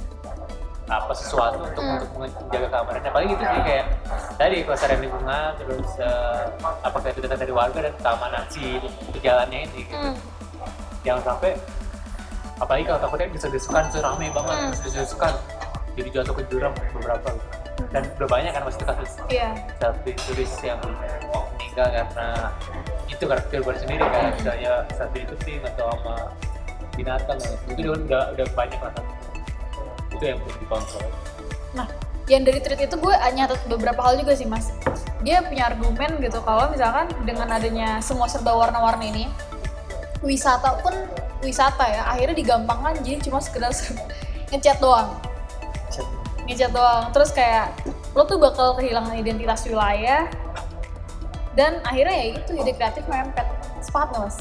apa 0.86 1.14
sesuatu 1.14 1.62
untuk 1.62 1.78
Hmm. 1.78 1.94
untuk 1.94 2.10
menjaga 2.18 2.66
keamanan 2.68 3.02
apalagi 3.04 3.30
itu 3.30 3.44
sih 3.44 3.62
kayak 3.62 3.86
tadi 4.34 4.56
kelestarian 4.60 5.00
lingkungan 5.00 5.50
terus 5.54 5.88
eh, 5.96 6.42
apakah 6.82 7.06
itu 7.08 7.20
datang 7.22 7.38
dari 7.38 7.52
warga 7.52 7.78
dan 7.80 7.94
keamanan 7.96 8.42
si 8.48 8.82
jalannya 9.16 9.58
ini 9.64 9.80
gitu. 9.84 9.94
Hmm. 9.94 10.14
jangan 11.00 11.22
sampai 11.24 11.54
apalagi 12.58 12.84
kalau 12.84 13.00
takutnya 13.00 13.26
desek-desekan 13.30 13.84
tuh 13.88 14.00
rame 14.00 14.26
banget 14.28 14.56
Hmm. 14.58 14.70
desek-desekan 14.74 15.34
jadi 15.94 16.08
jatuh 16.12 16.34
ke 16.34 16.42
jurang 16.46 16.74
beberapa 16.92 17.28
dan 17.90 18.06
udah 18.18 18.28
banyak 18.30 18.50
kan 18.54 18.62
maksudnya 18.62 18.88
kasus 18.94 19.10
iya. 19.26 19.50
Selfie 19.82 20.14
turis 20.14 20.52
yang 20.62 20.78
meninggal 21.58 21.88
karena 21.90 22.28
itu 23.10 23.24
karena 23.26 23.42
kehidupan 23.50 23.76
sendiri 23.82 24.04
kan. 24.06 24.30
Misalnya 24.38 24.72
selfie 24.94 25.26
itu 25.26 25.34
tim 25.42 25.60
atau 25.66 25.90
sama 25.90 26.16
binatang 26.94 27.38
itu 27.70 27.90
udah 27.90 27.94
udah, 28.06 28.22
udah 28.38 28.46
banyak 28.54 28.80
lah 28.80 28.92
itu 30.10 30.24
yang 30.26 30.38
perlu 30.42 30.56
dikontrol. 30.58 31.08
Nah, 31.72 31.86
yang 32.26 32.42
dari 32.42 32.58
tweet 32.62 32.80
itu 32.86 32.96
gue 32.98 33.14
nyatet 33.34 33.60
beberapa 33.66 34.00
hal 34.02 34.18
juga 34.18 34.34
sih 34.34 34.46
mas. 34.46 34.74
Dia 35.22 35.42
punya 35.44 35.70
argumen 35.70 36.18
gitu 36.22 36.42
kalau 36.42 36.70
misalkan 36.70 37.10
dengan 37.24 37.50
adanya 37.50 38.02
semua 38.02 38.26
serba 38.26 38.52
warna-warni 38.54 39.06
ini, 39.12 39.24
wisata 40.20 40.82
pun 40.82 40.92
wisata 41.40 41.88
ya 41.88 42.04
akhirnya 42.04 42.36
digampangkan 42.36 43.00
jadi 43.00 43.16
cuma 43.24 43.40
sekedar 43.40 43.72
ngecat 44.52 44.78
doang, 44.82 45.16
ngecat 46.50 46.70
doang. 46.74 47.14
Terus 47.14 47.30
kayak 47.30 47.72
lo 48.12 48.26
tuh 48.26 48.42
bakal 48.42 48.74
kehilangan 48.74 49.14
identitas 49.14 49.62
wilayah 49.70 50.26
dan 51.54 51.78
akhirnya 51.86 52.14
ya 52.14 52.26
itu 52.42 52.52
ide 52.58 52.72
kreatif 52.74 53.06
mempet. 53.06 53.46
Sepakat 53.80 54.10
nggak 54.12 54.22
mas? 54.26 54.38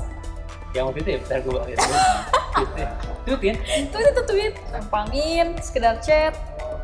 yang 0.77 0.85
waktu 0.85 1.01
itu 1.01 1.09
ya 1.17 1.19
bentar 1.25 1.39
gue 1.41 1.51
tweetnya 2.53 2.87
tweet 3.25 3.41
kan 3.41 3.55
Itu 3.57 3.97
itu 3.97 4.21
tweet, 4.25 4.53
gampangin, 4.69 5.47
sekedar 5.61 5.95
chat, 6.01 6.33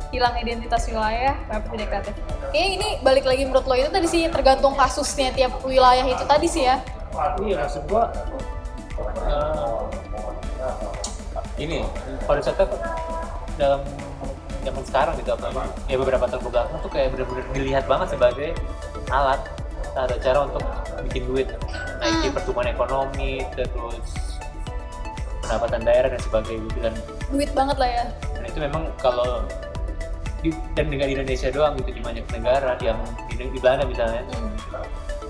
hilang 0.09 0.33
identitas 0.41 0.89
wilayah, 0.89 1.37
mempet 1.49 1.69
ide 1.77 1.85
kreatif. 1.85 2.13
Kayaknya 2.49 2.69
ini 2.81 2.89
balik 3.05 3.25
lagi 3.29 3.43
menurut 3.45 3.65
lo 3.69 3.75
itu 3.77 3.89
tadi 3.93 4.07
sih 4.09 4.25
tergantung 4.29 4.73
kasusnya 4.73 5.29
tiap 5.37 5.61
wilayah 5.61 6.05
itu 6.05 6.23
tadi 6.25 6.47
sih 6.49 6.65
ya. 6.65 6.81
iya 7.47 7.63
maksud 7.63 7.87
gua 7.87 8.11
eh, 9.23 9.79
ini 11.63 11.87
pariwisata 12.27 12.67
dalam 13.55 13.81
zaman 14.65 14.83
sekarang 14.83 15.13
gitu 15.15 15.31
apa 15.31 15.63
ya 15.85 15.95
beberapa 15.95 16.25
tahun 16.25 16.41
belakang 16.43 16.79
tuh 16.79 16.89
kayak 16.89 17.07
benar-benar 17.13 17.45
dilihat 17.53 17.83
banget 17.85 18.07
sebagai 18.11 18.49
alat 19.07 19.41
atau 19.93 20.17
cara 20.17 20.39
untuk 20.43 20.61
bikin 21.05 21.23
duit 21.25 21.47
naikin 21.97 22.27
Hmm. 22.27 22.35
pertumbuhan 22.35 22.67
ekonomi 22.67 23.45
terus 23.53 24.03
pendapatan 25.39 25.81
daerah 25.81 26.09
dan 26.09 26.19
sebagainya 26.19 26.65
gitu 26.65 26.79
dan, 26.81 26.93
Duit 27.27 27.51
banget 27.53 27.77
lah 27.77 27.89
ya. 27.91 28.03
dan 28.33 28.43
itu 28.43 28.59
memang 28.59 28.83
kalau 28.97 29.45
di, 30.41 30.49
dan 30.73 30.89
dengan 30.89 31.07
Indonesia 31.07 31.49
doang 31.49 31.73
gitu 31.77 31.89
di 31.91 32.01
banyak 32.01 32.25
negara 32.29 32.73
yang 32.79 32.97
di, 33.29 33.45
di 33.45 33.59
Belanda 33.59 33.85
misalnya 33.85 34.25
Hmm. 34.27 34.51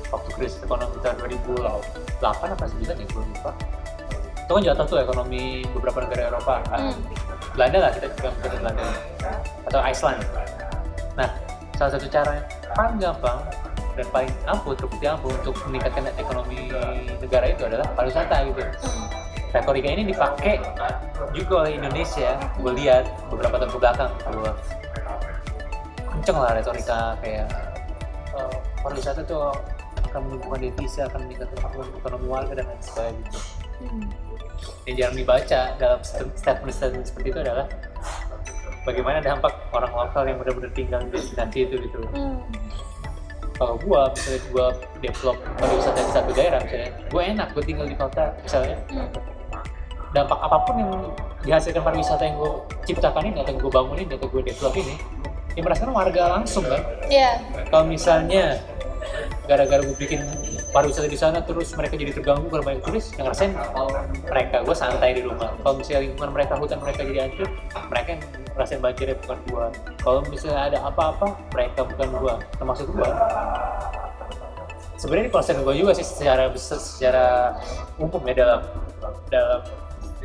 waktu 0.09 0.29
krisis 0.33 0.61
ekonomi 0.61 0.95
tahun 0.99 1.15
2008 1.19 1.75
apa 2.23 2.63
9 2.65 2.95
ya 2.95 3.05
gue 3.05 3.23
lupa 3.25 3.51
itu 4.37 4.51
kan 4.51 4.61
jatuh 4.63 4.85
tuh 4.87 4.99
ekonomi 4.99 5.43
beberapa 5.71 5.99
negara 6.01 6.31
Eropa 6.31 6.61
Ah, 6.67 6.79
Hmm. 6.85 7.01
Belanda 7.55 7.77
lah 7.87 7.91
kita 7.95 8.05
juga 8.19 8.29
bukan 8.35 8.59
Belanda? 8.59 8.83
Atau 9.71 9.79
Iceland? 9.79 10.21
Nah 11.15 11.29
salah 11.79 11.91
satu 11.95 12.07
cara 12.11 12.31
yang 12.35 12.47
paling 12.75 12.97
gampang 12.99 13.39
dan 13.95 14.05
paling 14.11 14.31
ampuh 14.43 14.75
terbukti 14.75 15.07
ampuh 15.07 15.31
untuk 15.31 15.55
meningkatkan 15.71 16.11
ekonomi 16.19 16.67
negara 17.23 17.47
itu 17.47 17.63
adalah 17.63 17.87
pariwisata 17.95 18.43
gitu. 18.51 18.61
Retorika 19.55 19.87
ini 19.87 20.03
dipakai 20.11 20.59
juga 21.31 21.63
oleh 21.63 21.79
Indonesia. 21.79 22.35
Gue 22.59 22.75
lihat 22.75 23.07
beberapa 23.31 23.55
tahun 23.55 23.71
ke 23.71 23.79
belakang 23.79 24.11
gue 24.35 24.51
kenceng 26.15 26.37
lah 26.39 26.51
retorika 26.55 27.15
kayak 27.23 27.47
eh, 28.35 28.55
pariwisata 28.83 29.23
tuh 29.23 29.51
akan 30.11 30.19
menumbuhkan 30.31 30.59
devisa 30.63 31.07
akan 31.07 31.27
meningkatkan 31.27 31.59
ekonomi 31.99 32.27
warga 32.27 32.53
dan 32.55 32.65
lain 32.67 32.81
sebagainya 32.83 33.19
gitu. 33.27 33.39
Hmm. 33.83 34.24
Yang 34.85 34.95
jarang 34.97 35.17
dibaca 35.17 35.61
dalam 35.75 35.99
statement-statement 36.01 37.05
seperti 37.05 37.27
itu 37.31 37.39
adalah 37.41 37.65
bagaimana 38.83 39.17
dampak 39.19 39.53
orang 39.71 39.91
lokal 39.91 40.23
yang 40.23 40.37
benar-benar 40.37 40.71
tinggal 40.71 40.99
di 41.01 41.09
destinasi 41.11 41.59
itu 41.65 41.75
gitu 41.83 41.99
Hmm. 42.13 42.37
kalau 43.55 43.75
gua 43.81 44.11
misalnya 44.11 44.41
gua 44.51 44.67
develop 44.99 45.37
pariwisata 45.57 45.99
di 45.99 46.11
satu 46.11 46.31
daerah 46.33 46.59
misalnya 46.61 46.89
gua 47.09 47.21
enak 47.23 47.47
gua 47.51 47.63
tinggal 47.63 47.85
di 47.85 47.95
kota 47.95 48.25
misalnya 48.41 48.77
Hmm. 48.93 49.09
dampak 50.13 50.39
apa 50.39 50.57
pun 50.63 50.75
yang 50.77 50.91
dihasilkan 51.41 51.81
pariwisata 51.81 52.23
yang 52.23 52.35
gua 52.37 52.51
ciptakan 52.85 53.23
ini 53.25 53.37
atau 53.41 53.53
gua 53.57 53.71
bangunin 53.81 54.07
atau 54.07 54.27
gua 54.29 54.41
develop 54.41 54.75
ini 54.77 54.95
yang 55.55 55.63
merasakan 55.65 55.91
warga 55.91 56.23
langsung 56.35 56.67
kan 56.67 56.81
Iya. 57.07 57.31
kalau 57.71 57.87
misalnya 57.87 58.59
gara-gara 59.47 59.79
gue 59.79 59.95
bikin 59.95 60.19
pariwisata 60.75 61.07
di 61.07 61.15
sana 61.15 61.39
terus 61.39 61.71
mereka 61.71 61.95
jadi 61.95 62.11
terganggu 62.11 62.51
karena 62.51 62.67
banyak 62.67 62.83
turis 62.83 63.15
yang 63.15 63.31
ngerasain 63.31 63.55
mereka 64.27 64.55
gue 64.67 64.75
santai 64.75 65.15
di 65.15 65.21
rumah. 65.23 65.55
Kalau 65.63 65.79
misalnya 65.79 66.11
lingkungan 66.11 66.31
mereka 66.35 66.53
hutan 66.59 66.83
mereka 66.83 66.99
jadi 67.07 67.19
hancur 67.23 67.47
mereka 67.87 68.09
yang 68.11 68.21
ngerasain 68.51 68.79
banjirnya 68.83 69.15
bukan 69.23 69.37
gue 69.47 69.65
kalau 70.03 70.19
misalnya 70.27 70.61
ada 70.67 70.77
apa-apa 70.83 71.27
mereka 71.55 71.79
bukan 71.87 72.07
gue 72.19 72.33
termasuk 72.59 72.85
gue 72.91 73.09
sebenarnya 74.95 75.31
concern 75.31 75.63
gue 75.63 75.75
juga 75.79 75.91
sih 75.95 76.03
secara 76.07 76.51
besar 76.51 76.79
secara 76.79 77.25
umum 77.95 78.19
ya 78.27 78.35
dalam 78.35 78.61
dalam 79.31 79.61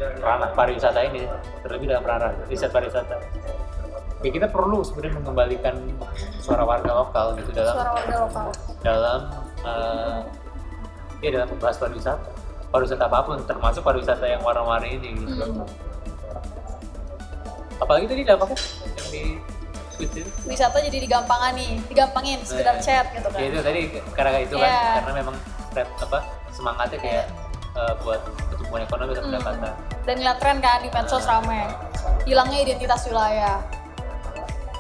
ranah 0.01 0.51
pariwisata 0.57 0.99
ini 1.07 1.27
terlebih 1.63 1.95
dalam 1.95 2.03
ranah 2.07 2.33
riset 2.51 2.75
pariwisata. 2.75 3.21
Ya 4.21 4.29
kita 4.29 4.53
perlu 4.53 4.85
sebenarnya 4.85 5.17
mengembalikan 5.17 5.81
suara 6.45 6.61
warga 6.69 6.93
lokal 6.93 7.41
gitu 7.41 7.57
dalam 7.57 7.73
Suara 7.73 7.91
warga 7.97 8.17
lokal. 8.29 8.47
dalam 8.85 9.21
eh, 9.65 10.19
ya 11.21 11.29
dalam 11.31 11.49
membahas 11.49 11.77
pariwisata 11.77 12.29
pariwisata 12.69 13.05
apa 13.05 13.19
pun 13.23 13.39
termasuk 13.45 13.83
pariwisata 13.83 14.25
yang 14.25 14.41
warna-warni 14.41 14.97
ini 14.97 15.09
gitu. 15.17 15.43
Hmm. 15.43 15.67
apalagi 17.79 18.07
tadi 18.07 18.23
dampaknya 18.23 18.57
yang 18.91 19.09
di 19.09 19.23
tweet 19.97 20.11
itu 20.17 20.31
Wisata 20.45 20.79
jadi 20.81 20.99
digampangkan 20.99 21.53
nih, 21.55 21.71
digampangin 21.87 22.39
sekedar 22.43 22.77
Nah, 22.77 22.83
chat 22.83 23.07
gitu 23.11 23.27
kan. 23.27 23.37
ya 23.37 23.47
itu 23.47 23.61
tadi 23.61 23.81
karena 24.11 24.39
itu 24.39 24.55
kan 24.55 24.65
Iya. 24.67 24.85
karena 24.97 25.13
memang 25.17 25.37
apa 25.77 26.19
semangatnya 26.51 26.99
kayak 26.99 27.27
eh, 27.71 27.95
buat 28.03 28.21
pertumbuhan 28.51 28.83
ekonomi 28.83 29.13
dan 29.13 29.23
Hmm. 29.23 29.31
pendapatan 29.33 29.73
Dan 30.03 30.15
ngeliat 30.19 30.39
tren 30.39 30.59
kan 30.59 30.79
di 30.81 30.89
medsos 30.91 31.23
rame. 31.23 31.63
Hilangnya 32.25 32.59
identitas 32.61 33.07
wilayah. 33.07 33.61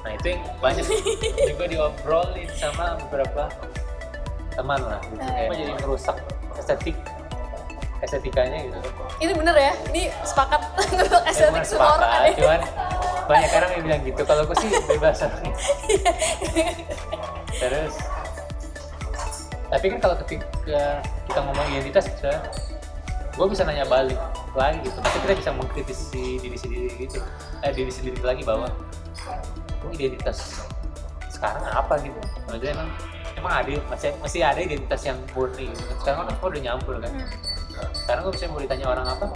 nah 0.01 0.11
itu 0.11 0.33
yang 0.33 0.41
banyak 0.59 0.85
juga 1.53 1.65
diobrolin 1.69 2.49
sama 2.57 2.97
beberapa 2.99 3.53
teman 4.55 4.81
lah 4.83 5.01
gitu. 5.07 5.21
Eh. 5.21 5.47
kayak 5.49 5.57
jadi 5.57 5.73
merusak 5.81 6.17
estetik 6.59 6.97
estetikanya 8.01 8.59
gitu 8.65 8.79
Ini 9.21 9.33
bener 9.37 9.53
ya? 9.53 9.73
Ini 9.93 10.09
sepakat 10.25 10.61
untuk 10.97 11.23
estetik 11.29 11.65
semua 11.69 12.01
orang 12.01 12.11
ada. 12.11 12.29
cuman 12.33 12.61
banyak 13.29 13.51
orang 13.55 13.71
yang 13.77 13.83
bilang 13.85 14.03
gitu 14.03 14.23
kalau 14.27 14.43
gue 14.43 14.57
sih 14.59 14.69
bebas 14.91 15.23
terus 17.55 17.95
tapi 19.71 19.87
kan 19.87 19.99
kalau 20.03 20.17
ketika 20.27 20.99
kita 21.31 21.39
ngomong 21.47 21.67
identitas 21.71 22.11
misalnya 22.11 22.43
gue 23.31 23.47
bisa 23.47 23.63
nanya 23.63 23.87
balik 23.87 24.19
lagi 24.59 24.83
gitu 24.83 24.99
pasti 24.99 25.19
kita 25.23 25.35
bisa 25.39 25.51
mengkritisi 25.55 26.25
diri 26.43 26.59
sendiri 26.59 26.91
gitu 26.99 27.23
eh 27.63 27.71
diri 27.71 27.93
sendiri 27.95 28.19
lagi 28.19 28.43
bahwa 28.43 28.67
"Oh, 29.87 29.91
identitas 29.95 30.67
sekarang 31.31 31.63
apa 31.71 32.03
gitu 32.03 32.19
maksudnya 32.51 32.75
emang 32.75 32.91
emang 33.41 33.55
ada 33.57 33.71
masih 33.89 34.11
masih 34.21 34.41
ada 34.45 34.61
identitas 34.61 35.01
yang 35.03 35.17
murni. 35.33 35.73
Sekarang 35.99 36.25
kan 36.25 36.27
udah 36.53 36.63
nyampur 36.63 36.95
kan. 37.01 37.11
Hmm. 37.11 37.29
sekarang 37.97 38.29
gue 38.29 38.33
misalnya 38.37 38.53
mau 38.53 38.61
ditanya 38.61 38.87
orang 38.87 39.07
apa? 39.09 39.27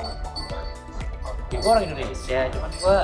Ya 1.49 1.59
gue 1.59 1.71
orang 1.71 1.85
Indonesia 1.87 2.39
cuman 2.53 2.71
gue 2.77 2.99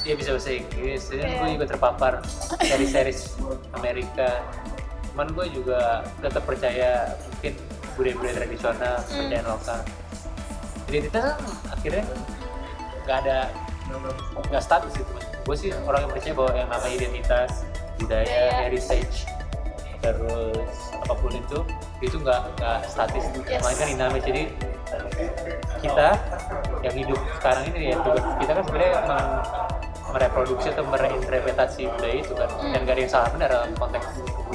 dia 0.00 0.14
bisa 0.16 0.30
bahasa 0.32 0.50
Inggris 0.54 1.02
dan 1.12 1.28
Iya. 1.28 1.36
gue 1.36 1.48
juga 1.60 1.66
terpapar 1.68 2.12
dari 2.56 2.86
series 2.88 3.36
Amerika. 3.76 4.40
Cuman 5.12 5.28
gue 5.34 5.46
juga 5.52 6.00
tetap 6.24 6.42
percaya 6.42 7.12
mungkin 7.28 7.52
budaya-budaya 7.94 8.34
tradisional 8.38 8.96
kepercayaan 9.04 9.46
lokal. 9.46 9.78
Identitas 10.88 11.22
kan 11.26 11.36
akhirnya 11.68 12.04
nggak 13.04 13.18
ada 13.26 13.38
nggak 14.48 14.62
status 14.62 14.92
gitu. 14.96 15.12
Gue 15.44 15.56
sih 15.58 15.70
orang 15.84 16.06
yang 16.06 16.12
percaya 16.12 16.32
bahwa 16.32 16.50
yang 16.54 16.68
namanya 16.70 16.94
identitas 16.96 17.50
budaya 17.98 18.24
Iya, 18.24 18.40
iya. 18.40 18.52
heritage 18.64 19.16
terus 19.98 20.94
apa 20.94 21.14
pun 21.18 21.32
itu 21.34 21.58
itu 21.98 22.16
nggak 22.22 22.40
nggak 22.58 22.78
statis. 22.86 23.24
Yes. 23.46 23.60
melainkan 23.62 23.88
dinamis 23.90 24.22
jadi 24.22 24.42
kita 25.82 26.08
yang 26.80 26.94
hidup 26.96 27.20
sekarang 27.38 27.62
ini 27.74 27.92
ya 27.92 27.96
tugas 28.00 28.24
kita 28.40 28.52
kan 28.56 28.64
sebenarnya 28.64 28.94
mereproduksi 30.08 30.66
atau 30.72 30.84
mereinterpretasi 30.88 31.82
budaya 31.92 32.16
itu 32.16 32.32
kan. 32.32 32.48
Dan 32.72 32.80
gak 32.88 32.94
ada 32.96 33.00
yang 33.04 33.12
salah 33.12 33.28
benar 33.36 33.48
dalam 33.52 33.70
konteks 33.76 34.06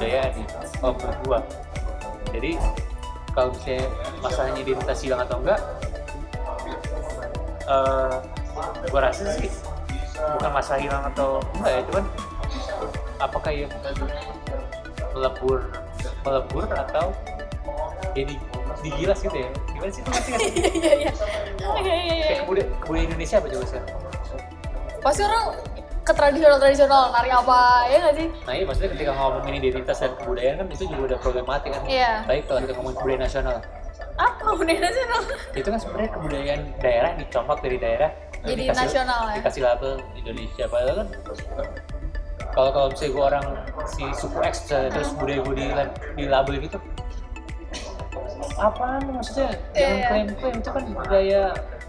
ini 0.01 0.43
kalau 0.81 0.93
menurut 0.97 1.17
gua 1.23 1.39
jadi 2.33 2.51
kalau 3.33 3.49
misalnya 3.53 3.85
masalahnya 4.21 4.59
identitas 4.65 4.99
hilang 5.05 5.21
atau 5.21 5.37
enggak 5.41 5.59
eh 7.63 8.15
gua 8.89 9.01
rasa 9.09 9.23
sih 9.37 9.51
bukan 10.17 10.51
masalah 10.51 10.79
hilang 10.81 11.03
atau 11.13 11.29
enggak 11.61 11.71
ya 11.71 11.81
cuman 11.87 12.05
apakah 13.21 13.51
yang 13.53 13.71
melebur 15.13 15.59
melebur 16.21 16.65
atau 16.67 17.13
jadi 18.11 18.33
digilas 18.81 19.19
gitu 19.19 19.37
ya 19.37 19.49
gimana 19.69 19.89
sih 19.89 20.01
ngerti 20.03 20.29
nggak 20.29 20.41
sih? 20.43 20.51
iya 20.81 20.93
iya 20.93 20.93
iya 20.93 21.11
iya 21.79 21.93
iya 21.95 22.13
iya 22.13 22.25
kayak 22.25 22.39
kebudayaan 22.43 22.71
kebudayaan 22.79 23.07
Indonesia 23.09 23.35
apa 23.37 23.47
coba 23.47 23.65
sekarang 23.65 23.87
pasti 24.99 25.21
orang 25.21 25.45
ke 26.03 26.11
tradisional 26.11 26.57
tradisional 26.59 27.01
nari 27.09 27.31
apa 27.31 27.59
ya 27.87 27.97
nggak 28.01 28.15
sih 28.17 28.27
Nah 28.43 28.53
iya 28.53 28.65
maksudnya 28.65 28.89
ketika 28.91 29.11
ngomongin 29.13 29.53
identitas 29.57 29.97
dan 29.97 30.11
kebudayaan 30.15 30.55
kan 30.57 30.67
itu 30.69 30.83
juga 30.85 31.01
udah 31.05 31.17
problematik 31.17 31.69
kan. 31.71 31.81
Iya. 31.85 32.11
Baik 32.25 32.43
kalau 32.45 32.59
kita 32.59 32.73
ngomongin 32.73 32.97
kebudayaan 32.99 33.23
nasional, 33.23 33.55
apa 34.13 34.49
budaya 34.53 34.79
nasional 34.83 35.21
itu 35.53 35.67
kan 35.69 35.79
sebenarnya 35.79 36.09
kebudayaan 36.11 36.61
daerah 36.77 37.11
dicompak 37.15 37.57
dari 37.63 37.77
daerah. 37.79 38.09
Jadi 38.43 38.61
dikasih- 38.61 38.81
nasional 38.83 39.21
ya? 39.25 39.35
Dikasih 39.39 39.61
label 39.63 39.91
Indonesia, 40.13 40.63
padahal 40.67 40.95
kan 40.99 41.07
kalau 42.53 42.69
kalau 42.69 42.87
misalnya 42.93 43.11
gue 43.13 43.23
orang 43.25 43.45
si 43.89 44.03
suku 44.13 44.37
X 44.45 44.53
misalnya, 44.69 44.89
terus 44.93 45.09
budaya 45.17 45.39
gue 45.41 45.55
di, 45.57 45.65
di 46.17 46.25
label 46.29 46.55
gitu 46.61 46.77
apaan 48.59 49.01
maksudnya? 49.09 49.49
Iya, 49.73 49.79
jangan 49.79 49.97
iya. 49.97 50.07
klaim-klaim 50.07 50.55
itu 50.59 50.69
kan 50.69 50.83
budaya 50.93 51.41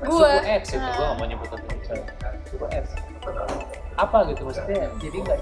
Gua. 0.05 0.31
suku 0.31 0.41
X 0.49 0.63
itu 0.73 0.79
Nah. 0.81 0.95
gue 0.95 1.05
gak 1.05 1.17
mau 1.19 1.27
nyebut 1.27 1.49
itu 1.51 1.75
misalnya 1.77 2.07
suku 2.49 2.67
X. 2.71 2.85
Apa 3.95 4.17
gitu 4.31 4.41
maksudnya? 4.47 4.85
Jadi 4.99 5.17
nggak 5.23 5.41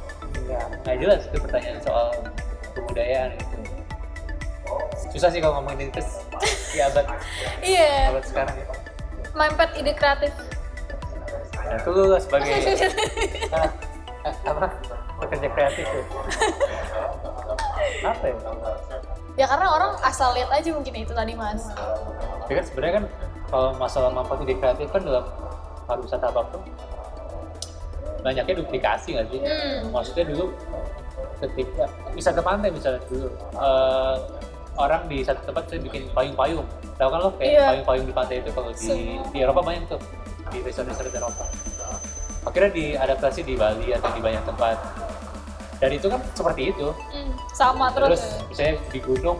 nggak 0.84 0.96
jelas 1.00 1.20
itu 1.30 1.36
pertanyaan 1.40 1.78
soal 1.80 2.06
kebudayaan 2.76 3.30
gitu. 3.38 3.56
Susah 5.12 5.28
sih 5.28 5.40
kalau 5.40 5.60
ngomongin 5.60 5.88
identitas 5.88 6.24
di 6.72 6.80
abad 6.80 7.04
iya. 7.60 8.12
abad 8.12 8.24
sekarang 8.24 8.54
ya. 8.56 8.66
Mampet 9.32 9.70
ide 9.80 9.92
kreatif. 9.96 10.32
Nah, 11.62 11.80
itu 11.80 11.88
lu 11.88 12.16
sebagai 12.20 12.52
ah, 13.56 13.70
ah, 14.28 14.34
apa 14.44 14.66
pekerja 15.32 15.48
kreatif 15.48 15.86
ya? 15.88 16.04
Apa 18.04 18.24
ya? 18.28 18.36
Ya 19.32 19.46
karena 19.48 19.66
orang 19.72 19.92
asal 20.04 20.36
lihat 20.36 20.52
aja 20.52 20.68
mungkin 20.76 20.92
itu 20.92 21.12
tadi 21.16 21.32
mas. 21.32 21.72
Ya 22.52 22.60
kan 22.60 22.64
sebenarnya 22.68 22.94
kan 23.00 23.04
kalau 23.48 23.68
masalah 23.80 24.12
manfaat 24.12 24.44
ide 24.44 24.60
kreatif 24.60 24.92
kan 24.92 25.00
dalam 25.00 25.24
pariwisata 25.88 26.28
apa 26.28 26.44
pun 26.52 26.60
banyaknya 28.22 28.54
duplikasi 28.60 29.16
nggak 29.18 29.26
sih? 29.32 29.40
Hmm. 29.42 29.90
maksudnya 29.90 30.24
dulu 30.30 30.52
ketika 31.42 31.90
bisa 32.14 32.30
ke 32.30 32.38
pantai 32.38 32.70
misalnya 32.70 33.02
dulu 33.10 33.26
eh, 33.56 34.16
orang 34.78 35.02
di 35.10 35.24
satu 35.24 35.42
tempat 35.48 35.64
saya 35.66 35.80
bikin 35.80 36.06
payung-payung. 36.12 36.68
Tahu 37.00 37.08
kan 37.08 37.18
lo 37.18 37.30
kayak 37.40 37.50
Iya. 37.56 37.64
payung-payung 37.72 38.06
di 38.06 38.14
pantai 38.14 38.36
itu 38.44 38.50
kalau 38.52 38.70
di 38.70 39.16
di 39.32 39.38
Eropa 39.40 39.60
banyak 39.64 39.84
tuh 39.88 40.00
di 40.52 40.60
resort-resort 40.60 41.08
Eropa. 41.08 41.44
Akhirnya 42.42 42.70
diadaptasi 42.70 43.40
di 43.42 43.54
Bali 43.56 43.90
atau 43.94 44.10
di 44.12 44.20
banyak 44.20 44.42
tempat 44.44 44.76
dan 45.82 45.90
itu 45.90 46.06
kan 46.06 46.22
seperti 46.32 46.70
itu. 46.70 46.94
Hmm, 47.10 47.34
sama 47.52 47.90
terus, 47.90 48.22
terus 48.22 48.46
misalnya 48.48 48.74
di 48.88 48.98
gunung 49.02 49.38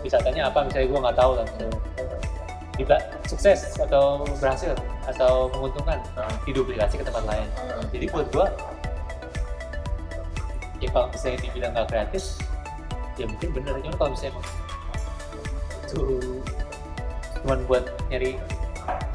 wisatanya 0.00 0.48
apa 0.48 0.64
misalnya 0.64 0.88
gue 0.88 1.00
nggak 1.04 1.16
tahu 1.16 1.30
misalnya 1.36 1.78
Diba- 2.74 3.06
sukses 3.30 3.78
atau 3.78 4.26
berhasil 4.42 4.74
atau 5.06 5.46
menguntungkan 5.54 6.02
diduplikasi 6.42 6.98
ke 6.98 7.06
tempat 7.06 7.22
lain. 7.22 7.46
Jadi 7.94 8.10
buat 8.10 8.26
gue 8.34 8.46
ya 10.82 10.88
kalau 10.90 11.06
misalnya 11.08 11.38
dibilang 11.38 11.70
nggak 11.70 11.86
kreatif 11.86 12.24
ya 13.14 13.30
mungkin 13.30 13.48
bener 13.54 13.78
cuma 13.78 13.94
kalau 13.94 14.10
misalnya 14.10 14.32
emang 14.34 14.46
itu 15.86 16.00
cuman 17.40 17.58
buat 17.70 17.84
nyari 18.10 18.42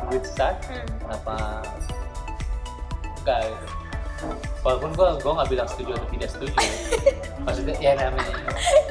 duit 0.07 0.23
sesaat 0.23 0.55
Hmm. 0.65 0.87
kenapa 1.03 1.35
enggak 3.19 3.39
gitu. 3.43 3.67
Walaupun 4.65 4.89
gue 4.93 5.07
gue 5.23 5.31
nggak 5.31 5.49
bilang 5.49 5.67
setuju 5.69 5.91
atau 5.95 6.07
tidak 6.11 6.29
setuju 6.29 6.55
ya. 6.59 6.73
maksudnya 7.45 7.75
ya 7.79 7.91
namanya 7.95 8.33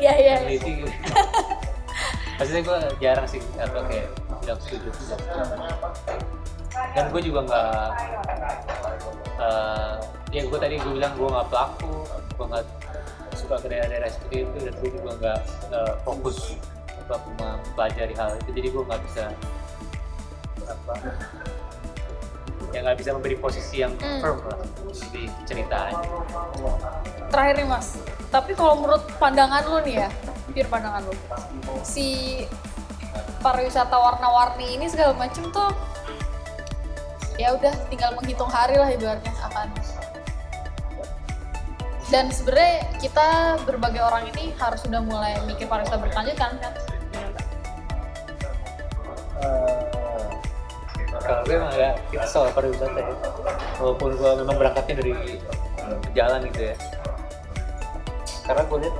ya 0.00 0.12
ya 0.16 0.34
peneliti 0.42 0.70
gitu. 0.84 0.92
maksudnya 2.38 2.62
gue 2.64 2.78
jarang 3.02 3.26
sih 3.28 3.42
atau 3.60 3.80
kayak 3.86 4.08
bilang 4.42 4.60
setuju 4.62 4.88
tidak 4.94 5.20
dan 6.94 7.04
gue 7.10 7.22
juga 7.24 7.40
nggak 7.44 7.88
eh, 9.42 9.94
ya 10.32 10.42
gue 10.44 10.58
tadi 10.58 10.74
gue 10.78 10.92
bilang 10.94 11.12
gue 11.16 11.28
nggak 11.28 11.48
pelaku 11.50 11.94
gue 12.08 12.46
nggak 12.48 12.66
suka 13.34 13.54
ke 13.62 13.66
daerah-daerah 13.70 14.08
seperti 14.10 14.36
itu 14.46 14.58
dan 14.62 14.74
gue 14.78 14.90
juga 14.92 15.10
nggak 15.18 15.40
nggak 15.70 15.90
fokus 16.02 16.58
untuk 17.06 17.20
mempelajari 17.40 18.14
hal 18.16 18.36
itu 18.36 18.50
jadi 18.52 18.68
gue 18.72 18.82
nggak 18.84 19.02
bisa 19.08 19.24
apa 20.68 20.94
ya 22.68 22.84
nggak 22.84 22.98
bisa 23.00 23.10
memberi 23.16 23.36
posisi 23.36 23.80
yang 23.80 23.96
Hmm. 23.96 24.20
firm 24.20 24.38
lah 24.44 24.58
di 25.12 25.24
cerita. 25.48 25.88
Aja 25.88 26.04
terakhir 27.28 27.54
nih 27.60 27.68
mas. 27.68 27.96
Tapi 28.28 28.52
kalau 28.52 28.76
menurut 28.80 29.04
pandangan 29.16 29.64
lu 29.64 29.80
nih 29.84 30.04
ya 30.04 30.08
pure 30.52 30.68
pandangan 30.68 31.04
lu 31.04 31.14
si 31.84 32.42
pariwisata 33.40 33.94
warna-warni 33.94 34.80
ini 34.80 34.88
segala 34.88 35.14
macem 35.16 35.48
tuh 35.48 35.70
ya 37.38 37.54
udah 37.54 37.70
tinggal 37.88 38.12
menghitung 38.18 38.50
hari 38.50 38.76
lah 38.76 38.88
ibaratnya 38.90 39.32
akan. 39.48 39.68
Dan 42.08 42.32
sebenarnya 42.32 42.88
kita 43.04 43.28
berbagai 43.68 44.00
orang 44.00 44.32
ini 44.32 44.56
harus 44.56 44.80
sudah 44.80 45.04
mulai 45.04 45.36
mikir 45.44 45.68
pariwisata 45.68 46.00
berkelanjutan 46.00 46.56
kan 46.56 46.72
kalau 51.28 51.44
gue 51.44 51.54
emang 51.60 51.72
agak 51.76 51.92
itu 52.08 52.24
soal 52.24 52.48
pariwisata 52.56 53.00
ya. 53.04 53.12
Walaupun 53.76 54.16
gue 54.16 54.30
memang 54.40 54.56
berangkatnya 54.56 54.94
dari 54.96 55.12
jalan 56.16 56.40
gitu 56.48 56.72
ya. 56.72 56.74
Karena 58.48 58.62
gue 58.64 58.78
lihat 58.80 58.96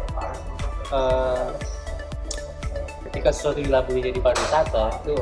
eh, 0.92 1.46
ketika 3.08 3.28
sesuatu 3.32 3.64
dilabeli 3.64 4.12
jadi 4.12 4.20
pariwisata 4.20 4.84
itu 5.00 5.16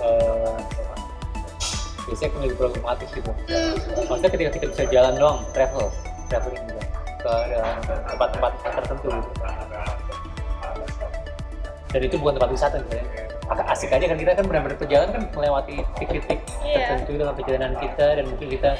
eh, 0.00 0.56
biasanya 2.08 2.40
lebih 2.40 2.56
problematis 2.56 3.08
gitu. 3.12 3.30
Maksudnya 4.08 4.30
ketika 4.32 4.50
kita 4.56 4.66
bisa 4.72 4.82
jalan 4.88 5.12
doang 5.20 5.38
travel 5.52 5.92
traveling 6.32 6.64
gitu. 6.72 6.80
Ke 7.20 7.32
eh, 7.52 7.74
tempat-tempat 8.16 8.52
tertentu 8.64 9.08
gitu. 9.12 9.30
Dan 11.88 12.00
itu 12.04 12.16
bukan 12.16 12.36
tempat 12.40 12.50
wisata 12.52 12.80
gitu 12.80 12.96
ya 12.96 13.17
asik 13.78 13.94
aja 13.94 14.10
kan 14.10 14.18
kita 14.18 14.30
kan 14.34 14.44
benar-benar 14.50 14.74
perjalanan 14.74 15.10
kan 15.14 15.22
melewati 15.38 15.74
titik-titik 16.02 16.42
Iya. 16.66 16.74
tertentu 16.82 17.12
dalam 17.14 17.34
perjalanan 17.38 17.72
kita 17.78 18.06
dan 18.18 18.24
mungkin 18.26 18.48
kita 18.50 18.70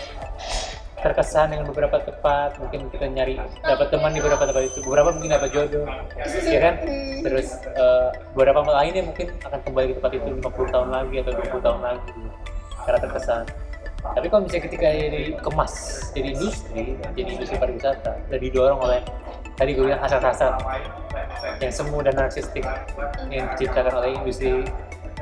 terkesan 0.98 1.54
dengan 1.54 1.70
beberapa 1.70 2.02
tempat 2.02 2.58
mungkin 2.58 2.90
kita 2.90 3.06
nyari 3.06 3.38
dapat 3.62 3.87
teman 3.94 4.11
di 4.11 4.18
beberapa 4.18 4.50
tempat 4.50 4.62
itu. 4.66 4.78
Beberapa 4.82 5.14
mungkin 5.14 5.30
dapat 5.30 5.48
jodoh 5.54 5.87
ya 6.42 6.58
kan? 6.58 6.74
Terus 7.22 7.46
eh, 7.62 8.08
beberapa 8.34 8.66
lainnya 8.66 9.06
mungkin 9.06 9.30
akan 9.46 9.58
kembali 9.62 9.87
ke 9.87 9.94
tempat 10.02 10.12
itu 10.18 10.26
50 10.42 10.74
tahun 10.74 10.88
lagi 10.90 11.14
atau 11.22 11.32
20 11.38 11.62
tahun 11.62 11.80
lagi 11.87 12.22
karena 12.82 12.98
terkesan. 12.98 13.42
Tapi 13.98 14.26
kalau 14.26 14.42
misalnya 14.42 14.64
ketika 14.66 14.87
jadi 14.90 15.20
kemas 15.38 15.74
jadi 16.11 16.28
industri 16.34 16.82
jadi 17.14 17.30
industri 17.30 17.56
pariwisata 17.58 18.12
dan 18.26 18.38
didorong 18.42 18.80
oleh 18.82 19.00
tadi 19.54 19.74
gue 19.74 19.84
bilang 19.90 20.02
hasrat-hasrat 20.02 20.54
yang 21.58 21.72
semu 21.74 21.98
dan 22.02 22.14
narsistik 22.14 22.62
yang 23.26 23.46
diciptakan 23.54 23.90
oleh 23.98 24.14
industri 24.14 24.62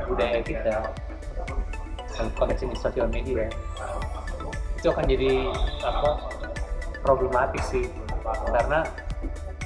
budaya 0.06 0.40
kita. 0.42 0.76
Dalam 2.16 2.30
konteks 2.38 2.64
ini 2.64 2.74
sosial 2.78 3.06
media. 3.12 3.44
Itu 4.80 4.88
akan 4.94 5.04
jadi 5.04 5.50
apa 5.84 6.10
problematik 7.04 7.62
sih. 7.66 7.84
Karena 8.24 8.80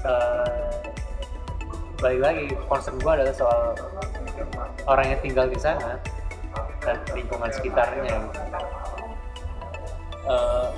eh, 0.04 0.70
balik 2.00 2.20
lagi 2.20 2.44
concern 2.66 2.96
gue 2.98 3.12
adalah 3.12 3.34
soal 3.36 3.76
orang 4.88 5.06
yang 5.14 5.20
tinggal 5.20 5.46
di 5.46 5.58
sana 5.60 6.00
dan 6.82 6.96
lingkungan 7.14 7.52
sekitarnya. 7.52 8.18
Eh, 10.26 10.68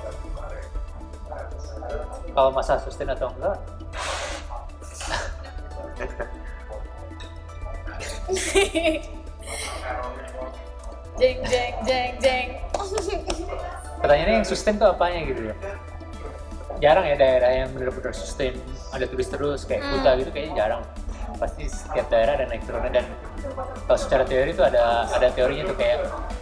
kalau 2.33 2.49
masalah 2.49 2.81
sustain 2.81 3.09
atau 3.11 3.29
enggak 3.37 3.57
jeng 11.23 11.39
jeng 11.47 11.73
jeng 11.87 12.11
jeng. 12.19 12.47
Pertanyaannya 14.03 14.35
yang 14.43 14.47
sustain 14.47 14.75
tuh 14.75 14.91
apanya 14.91 15.23
gitu 15.23 15.41
ya? 15.47 15.55
Jarang 16.83 17.05
ya 17.07 17.15
daerah 17.15 17.51
yang 17.63 17.71
benar-benar 17.71 18.11
sustain. 18.11 18.59
Ada 18.91 19.07
turis 19.07 19.31
terus 19.31 19.63
kayak 19.63 19.87
Hmm. 19.87 20.03
Kuta 20.03 20.11
gitu 20.19 20.29
kayaknya 20.35 20.53
jarang. 20.59 20.83
Pasti 21.39 21.63
setiap 21.71 22.11
daerah 22.11 22.35
ada 22.35 22.45
naik 22.51 22.67
turunnya. 22.67 22.91
Dan 22.99 23.05
kalau 23.87 23.99
secara 23.99 24.27
teori 24.27 24.51
itu 24.51 24.63
ada 24.67 25.07
ada 25.07 25.27
teorinya 25.31 25.63
tuh 25.71 25.77
kayak 25.79 25.97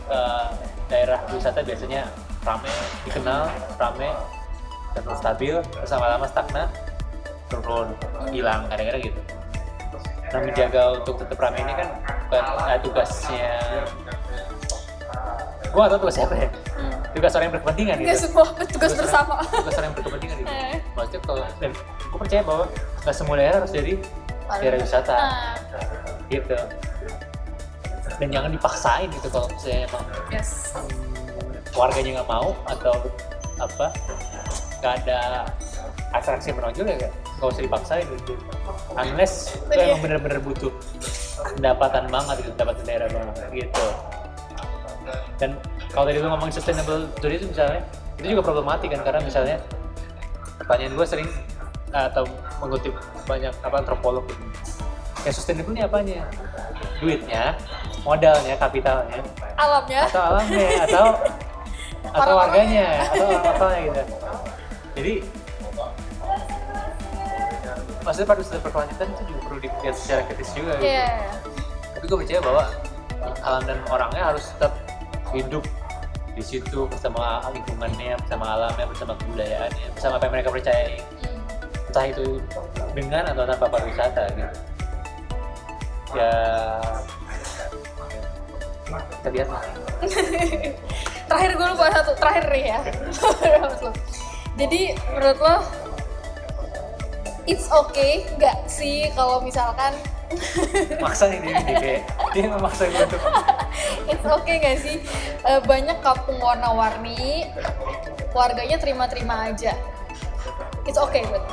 eh, 0.10 0.46
daerah 0.90 1.20
wisata 1.30 1.62
biasanya 1.62 2.10
rame 2.42 2.74
dikenal 3.06 3.54
rame 3.78 4.10
dan 4.98 5.02
terus 5.06 5.20
stabil 5.22 5.56
terus 5.62 5.90
lama-lama 5.94 6.26
stagnan 6.26 6.68
turun 7.54 7.94
hilang 8.34 8.66
kadang-kadang 8.66 9.14
gitu. 9.14 9.22
Nah 10.34 10.40
menjaga 10.42 10.82
untuk 10.98 11.22
tetap 11.22 11.38
rame 11.38 11.62
ini 11.62 11.74
kan 11.78 11.88
bukan 12.26 12.44
eh, 12.66 12.80
tugasnya 12.82 13.54
gua 15.72 15.88
gak 15.88 15.92
tau 15.96 16.00
tugas 16.04 16.16
siapa 16.20 16.36
ya. 16.36 16.50
Tugas 17.12 17.32
orang 17.36 17.46
yang 17.48 17.56
berkepentingan 17.60 17.96
gitu. 18.00 18.12
semua 18.28 18.46
tugas 18.72 18.92
bersama. 18.96 19.36
tugas 19.52 19.76
orang 19.76 19.88
yang 19.92 19.96
berkepentingan 20.00 20.36
gitu. 20.40 20.52
Eh. 20.52 20.78
maksudnya 20.96 21.22
kalau 21.28 21.44
dan 21.60 21.72
gue 22.12 22.20
percaya 22.20 22.42
bahwa 22.44 22.66
nggak 23.04 23.16
semua 23.16 23.36
daerah 23.40 23.58
harus 23.64 23.72
jadi 23.72 23.94
daerah 24.60 24.78
wisata. 24.80 25.16
gitu. 26.32 26.58
Dan 28.20 28.30
jangan 28.30 28.50
dipaksain 28.54 29.08
gitu 29.12 29.28
kalau 29.34 29.48
misalnya 29.50 29.80
emang 29.90 30.06
yes. 30.30 30.50
hmm, 30.78 30.88
warganya 31.76 32.22
nggak 32.22 32.30
mau 32.30 32.50
atau 32.70 32.96
apa 33.60 33.88
nggak 34.82 34.94
ada 35.04 35.20
atraksi 36.16 36.52
menonjol 36.52 36.86
ya 36.88 37.10
nggak 37.40 37.48
usah 37.48 37.64
dipaksain 37.64 38.06
gitu. 38.24 38.34
Unless 38.96 39.56
itu 39.56 39.72
emang 39.76 40.00
bener-bener 40.04 40.40
butuh 40.44 40.72
pendapatan 41.58 42.08
banget 42.08 42.36
gitu 42.46 42.50
pendapatan 42.56 42.84
daerah 42.86 43.08
banget 43.10 43.36
gitu 43.52 43.86
dan 45.42 45.58
kalau 45.90 46.06
tadi 46.06 46.22
lu 46.22 46.30
ngomong 46.30 46.54
sustainable 46.54 47.10
tourism 47.18 47.50
misalnya 47.50 47.82
itu 48.22 48.38
juga 48.38 48.46
problematik 48.46 48.94
kan 48.94 49.02
karena 49.02 49.22
misalnya 49.26 49.58
pertanyaan 50.62 50.94
gue 50.94 51.08
sering 51.10 51.30
eh, 51.90 52.06
atau 52.14 52.30
mengutip 52.62 52.94
banyak 53.26 53.50
apa 53.66 53.76
antropolog 53.82 54.22
gitu. 54.30 54.44
Yang 55.26 55.42
sustainable 55.42 55.74
ini 55.74 55.82
apanya? 55.82 56.22
Duitnya 57.02 57.58
modalnya 58.06 58.54
kapitalnya. 58.62 59.26
Alamnya. 59.58 60.02
Atau 60.06 60.22
alamnya 60.22 60.68
atau 60.86 61.06
atau 62.12 62.34
Orang-orangnya. 62.34 62.38
warganya 62.38 62.88
atau 63.10 63.26
orang 63.26 63.44
lokalnya 63.46 63.80
gitu. 63.82 64.02
Jadi 64.92 65.14
maksudnya 68.02 68.28
pariwisata 68.30 68.60
berkelanjutan 68.62 69.08
itu 69.14 69.24
juga 69.34 69.40
perlu 69.46 69.60
dilihat 69.62 69.96
secara 69.98 70.22
kritis 70.30 70.50
juga 70.54 70.78
gitu. 70.78 70.86
Iya. 70.86 71.10
Tapi 71.98 72.06
gue 72.06 72.18
percaya 72.22 72.42
bahwa 72.42 72.64
alam 73.42 73.64
dan 73.66 73.78
orangnya 73.90 74.24
harus 74.34 74.50
tetap 74.58 74.74
hidup 75.32 75.64
di 76.32 76.44
situ 76.44 76.88
bersama 76.88 77.44
lingkungannya, 77.52 78.16
bersama 78.24 78.46
alamnya, 78.56 78.86
bersama 78.88 79.14
kebudayaannya, 79.20 79.88
bersama 79.96 80.14
apa 80.16 80.24
yang 80.28 80.34
mereka 80.40 80.50
percayai. 80.52 80.98
Hmm. 81.00 81.88
Entah 81.92 82.06
itu 82.08 82.26
dengan 82.96 83.24
atau 83.36 83.44
tanpa 83.44 83.66
pariwisata 83.68 84.24
gitu. 84.36 84.56
Ya 86.12 86.34
kita 88.92 89.30
lihat 89.32 89.50
lah. 89.52 89.64
terakhir 91.32 91.52
gue 91.56 91.68
lupa 91.72 91.88
satu 91.96 92.12
terakhir 92.20 92.46
nih 92.52 92.64
ya 92.76 92.80
jadi 94.60 94.82
menurut 95.16 95.40
lo 95.40 95.58
it's 97.48 97.72
okay 97.72 98.28
nggak 98.36 98.68
sih 98.68 99.08
kalau 99.16 99.40
misalkan 99.40 99.96
Maksa 101.04 101.28
nih 101.28 101.44
dia, 101.44 101.60
kayak 101.60 102.02
dia 102.32 102.48
memaksa 102.48 102.88
gue 102.88 103.04
tuh. 103.04 103.20
It's 104.12 104.28
okay 104.28 104.56
nggak 104.60 104.78
sih? 104.84 104.98
Eh, 105.48 105.60
banyak 105.64 105.98
kampung 106.04 106.38
warna-warni. 106.44 107.48
Warganya 108.36 108.78
terima-terima 108.78 109.52
aja. 109.52 109.74
It's 110.84 111.00
okay 111.00 111.24
buat 111.28 111.44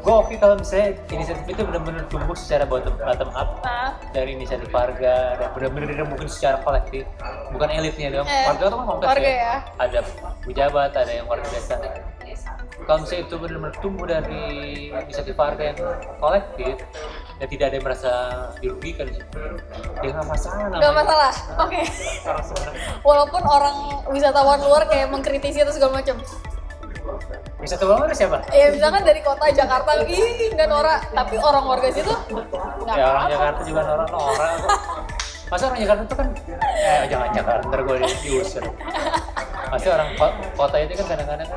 Gue 0.00 0.14
oke 0.16 0.32
kalau 0.40 0.56
misalnya 0.56 0.96
inisiatif 1.12 1.44
itu 1.44 1.60
benar-benar 1.60 2.08
tumbuh 2.08 2.32
secara 2.32 2.64
bottom, 2.64 2.96
bottom 2.96 3.28
up. 3.36 3.60
Nah 3.60 4.00
dari 4.16 4.32
inisiatif 4.32 4.72
warga 4.72 5.36
dan 5.36 5.52
benar-benar 5.52 6.08
mungkin 6.08 6.24
secara 6.24 6.64
kolektif. 6.64 7.04
Bukan 7.52 7.68
elitnya 7.68 8.08
dong. 8.08 8.24
Eh, 8.24 8.48
warga 8.48 8.64
tuh 8.72 8.78
kan 8.80 8.86
kompleks 8.96 9.10
warga 9.12 9.28
ya. 9.28 9.36
ya. 9.36 9.56
ada 9.76 9.98
pejabat 10.40 10.90
ada 10.96 11.12
yang 11.12 11.28
warga 11.28 11.44
biasa 11.52 11.74
kalau 12.80 12.98
misalnya 13.00 13.22
itu 13.24 13.36
benar-benar 13.36 13.74
tumbuh 13.78 14.06
dari 14.06 14.42
inisiatif 14.90 15.34
warga 15.34 15.62
yang 15.70 15.78
kolektif 16.16 16.74
dan 17.36 17.46
tidak 17.46 17.64
ada 17.66 17.74
yang 17.74 17.86
merasa 17.86 18.12
dirugikan 18.58 19.06
ya 19.08 19.22
nggak 20.02 20.26
masalah 20.26 20.56
nggak 20.70 20.94
masalah. 20.94 21.32
Oke. 21.58 21.80
Sebenarnya 22.22 22.82
walaupun 23.08 23.42
orang 23.42 23.76
wisatawan 24.08 24.60
luar 24.60 24.84
kayak 24.86 25.08
mengkritisi 25.08 25.60
atau 25.60 25.70
segala 25.70 25.98
macam. 25.98 26.16
Bisa 27.56 27.76
tuh 27.76 27.88
banget 27.88 28.16
siapa? 28.16 28.40
Ya 28.50 28.68
misalkan 28.70 29.02
dari 29.02 29.20
kota 29.20 29.48
Jakarta. 29.50 30.00
Ih 30.02 30.50
nggak 30.50 30.68
norak. 30.68 31.00
Tapi 31.10 31.34
orang 31.36 31.64
warga 31.64 31.88
situ 31.90 32.12
nggak 32.80 32.96
ya 32.96 33.04
orang 33.06 33.26
Jakarta 33.28 33.60
juga 33.62 33.80
orang 33.84 34.10
orang 34.10 34.54
masa 35.50 35.66
orang 35.66 35.80
Jakarta 35.82 36.02
itu 36.04 36.14
kan 36.14 36.28
eh 36.78 37.02
jangan 37.10 37.28
Jakarta 37.34 37.64
ntar 37.66 37.80
gue 37.82 37.96
di- 37.98 38.20
diusir. 38.22 38.64
Pasti 39.70 39.88
orang 39.88 40.08
ko- 40.14 40.36
kota 40.56 40.76
itu 40.78 40.94
kan 40.94 41.06
kadang-kadang 41.08 41.50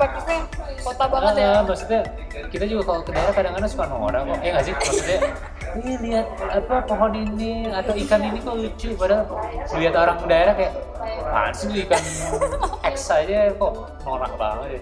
perspektifnya 0.00 0.38
kota 0.80 1.04
banget 1.12 1.34
ya 1.36 1.48
Ah, 1.52 1.62
maksudnya 1.62 2.00
kita 2.48 2.64
juga 2.64 2.82
kalau 2.88 3.00
ke 3.04 3.10
daerah 3.12 3.34
kadang-kadang 3.36 3.68
suka 3.70 3.84
norak 3.84 4.22
kok. 4.24 4.38
Eh 4.40 4.50
nggak 4.50 4.64
sih? 4.64 4.72
Maksudnya, 4.72 5.18
ini 5.76 5.92
lihat 6.08 6.26
apa 6.40 6.76
pohon 6.88 7.12
ini 7.12 7.52
atau 7.68 7.92
ikan 7.92 8.20
ini 8.24 8.38
kok 8.40 8.56
lucu. 8.56 8.88
Padahal 8.96 9.24
lihat 9.76 9.94
orang 9.94 10.16
daerah 10.24 10.54
kayak, 10.56 10.72
apaan 11.20 11.52
sih 11.52 11.66
lu 11.68 11.74
ikan 11.84 12.02
X 12.88 12.96
aja 13.12 13.52
kok 13.52 13.72
norak 14.08 14.32
banget 14.40 14.68
ya. 14.72 14.80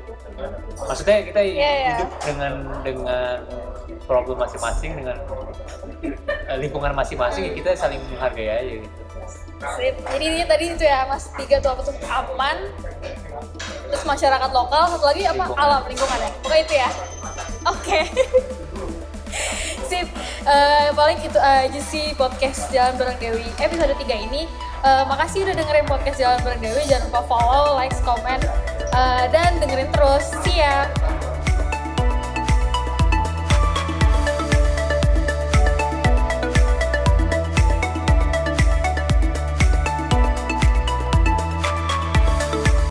Maksudnya 0.86 1.16
kita 1.26 1.40
Iya, 1.42 1.70
iya. 1.74 1.88
hidup 1.98 2.10
dengan 2.22 2.52
dengan 2.86 3.36
problem 4.06 4.36
masing-masing 4.38 4.90
dengan 4.96 5.16
eh, 6.48 6.56
lingkungan 6.62 6.94
masing-masing 6.94 7.42
ya 7.50 7.52
kita 7.58 7.70
saling 7.74 8.00
menghargai 8.14 8.48
aja 8.48 8.72
gitu. 8.86 8.88
Sip. 9.58 9.94
Jadi 10.06 10.24
ini 10.24 10.42
tadi 10.46 10.64
itu 10.70 10.84
ya 10.86 11.02
mas 11.10 11.34
tiga 11.34 11.58
tuh 11.58 11.74
apa 11.74 11.82
tuh 11.82 11.94
aman, 12.06 12.56
terus 13.90 14.04
masyarakat 14.06 14.50
lokal, 14.54 14.86
satu 14.94 15.02
lagi 15.02 15.26
apa 15.26 15.34
Lingkungan. 15.50 15.58
alam 15.58 15.82
lingkungan 15.90 16.18
ya. 16.22 16.30
Pokoknya 16.42 16.62
itu 16.62 16.74
ya. 16.78 16.90
Oke. 17.66 18.00
Sip. 19.88 20.08
Eh, 20.48 20.88
paling 20.94 21.18
itu 21.20 21.36
aja 21.36 21.80
sih 21.82 22.14
podcast 22.16 22.70
Jalan 22.72 22.96
Bareng 22.96 23.18
Dewi 23.20 23.44
episode 23.60 23.92
3 23.92 24.26
ini. 24.30 24.46
Eh, 24.78 25.04
makasih 25.10 25.42
udah 25.44 25.54
dengerin 25.58 25.86
podcast 25.90 26.16
Jalan 26.22 26.40
Bareng 26.46 26.62
Dewi. 26.62 26.82
Jangan 26.86 27.10
lupa 27.10 27.22
follow, 27.26 27.74
like, 27.74 27.92
comment, 28.06 28.40
eh, 28.94 29.24
dan 29.34 29.58
dengerin 29.58 29.90
terus 29.90 30.32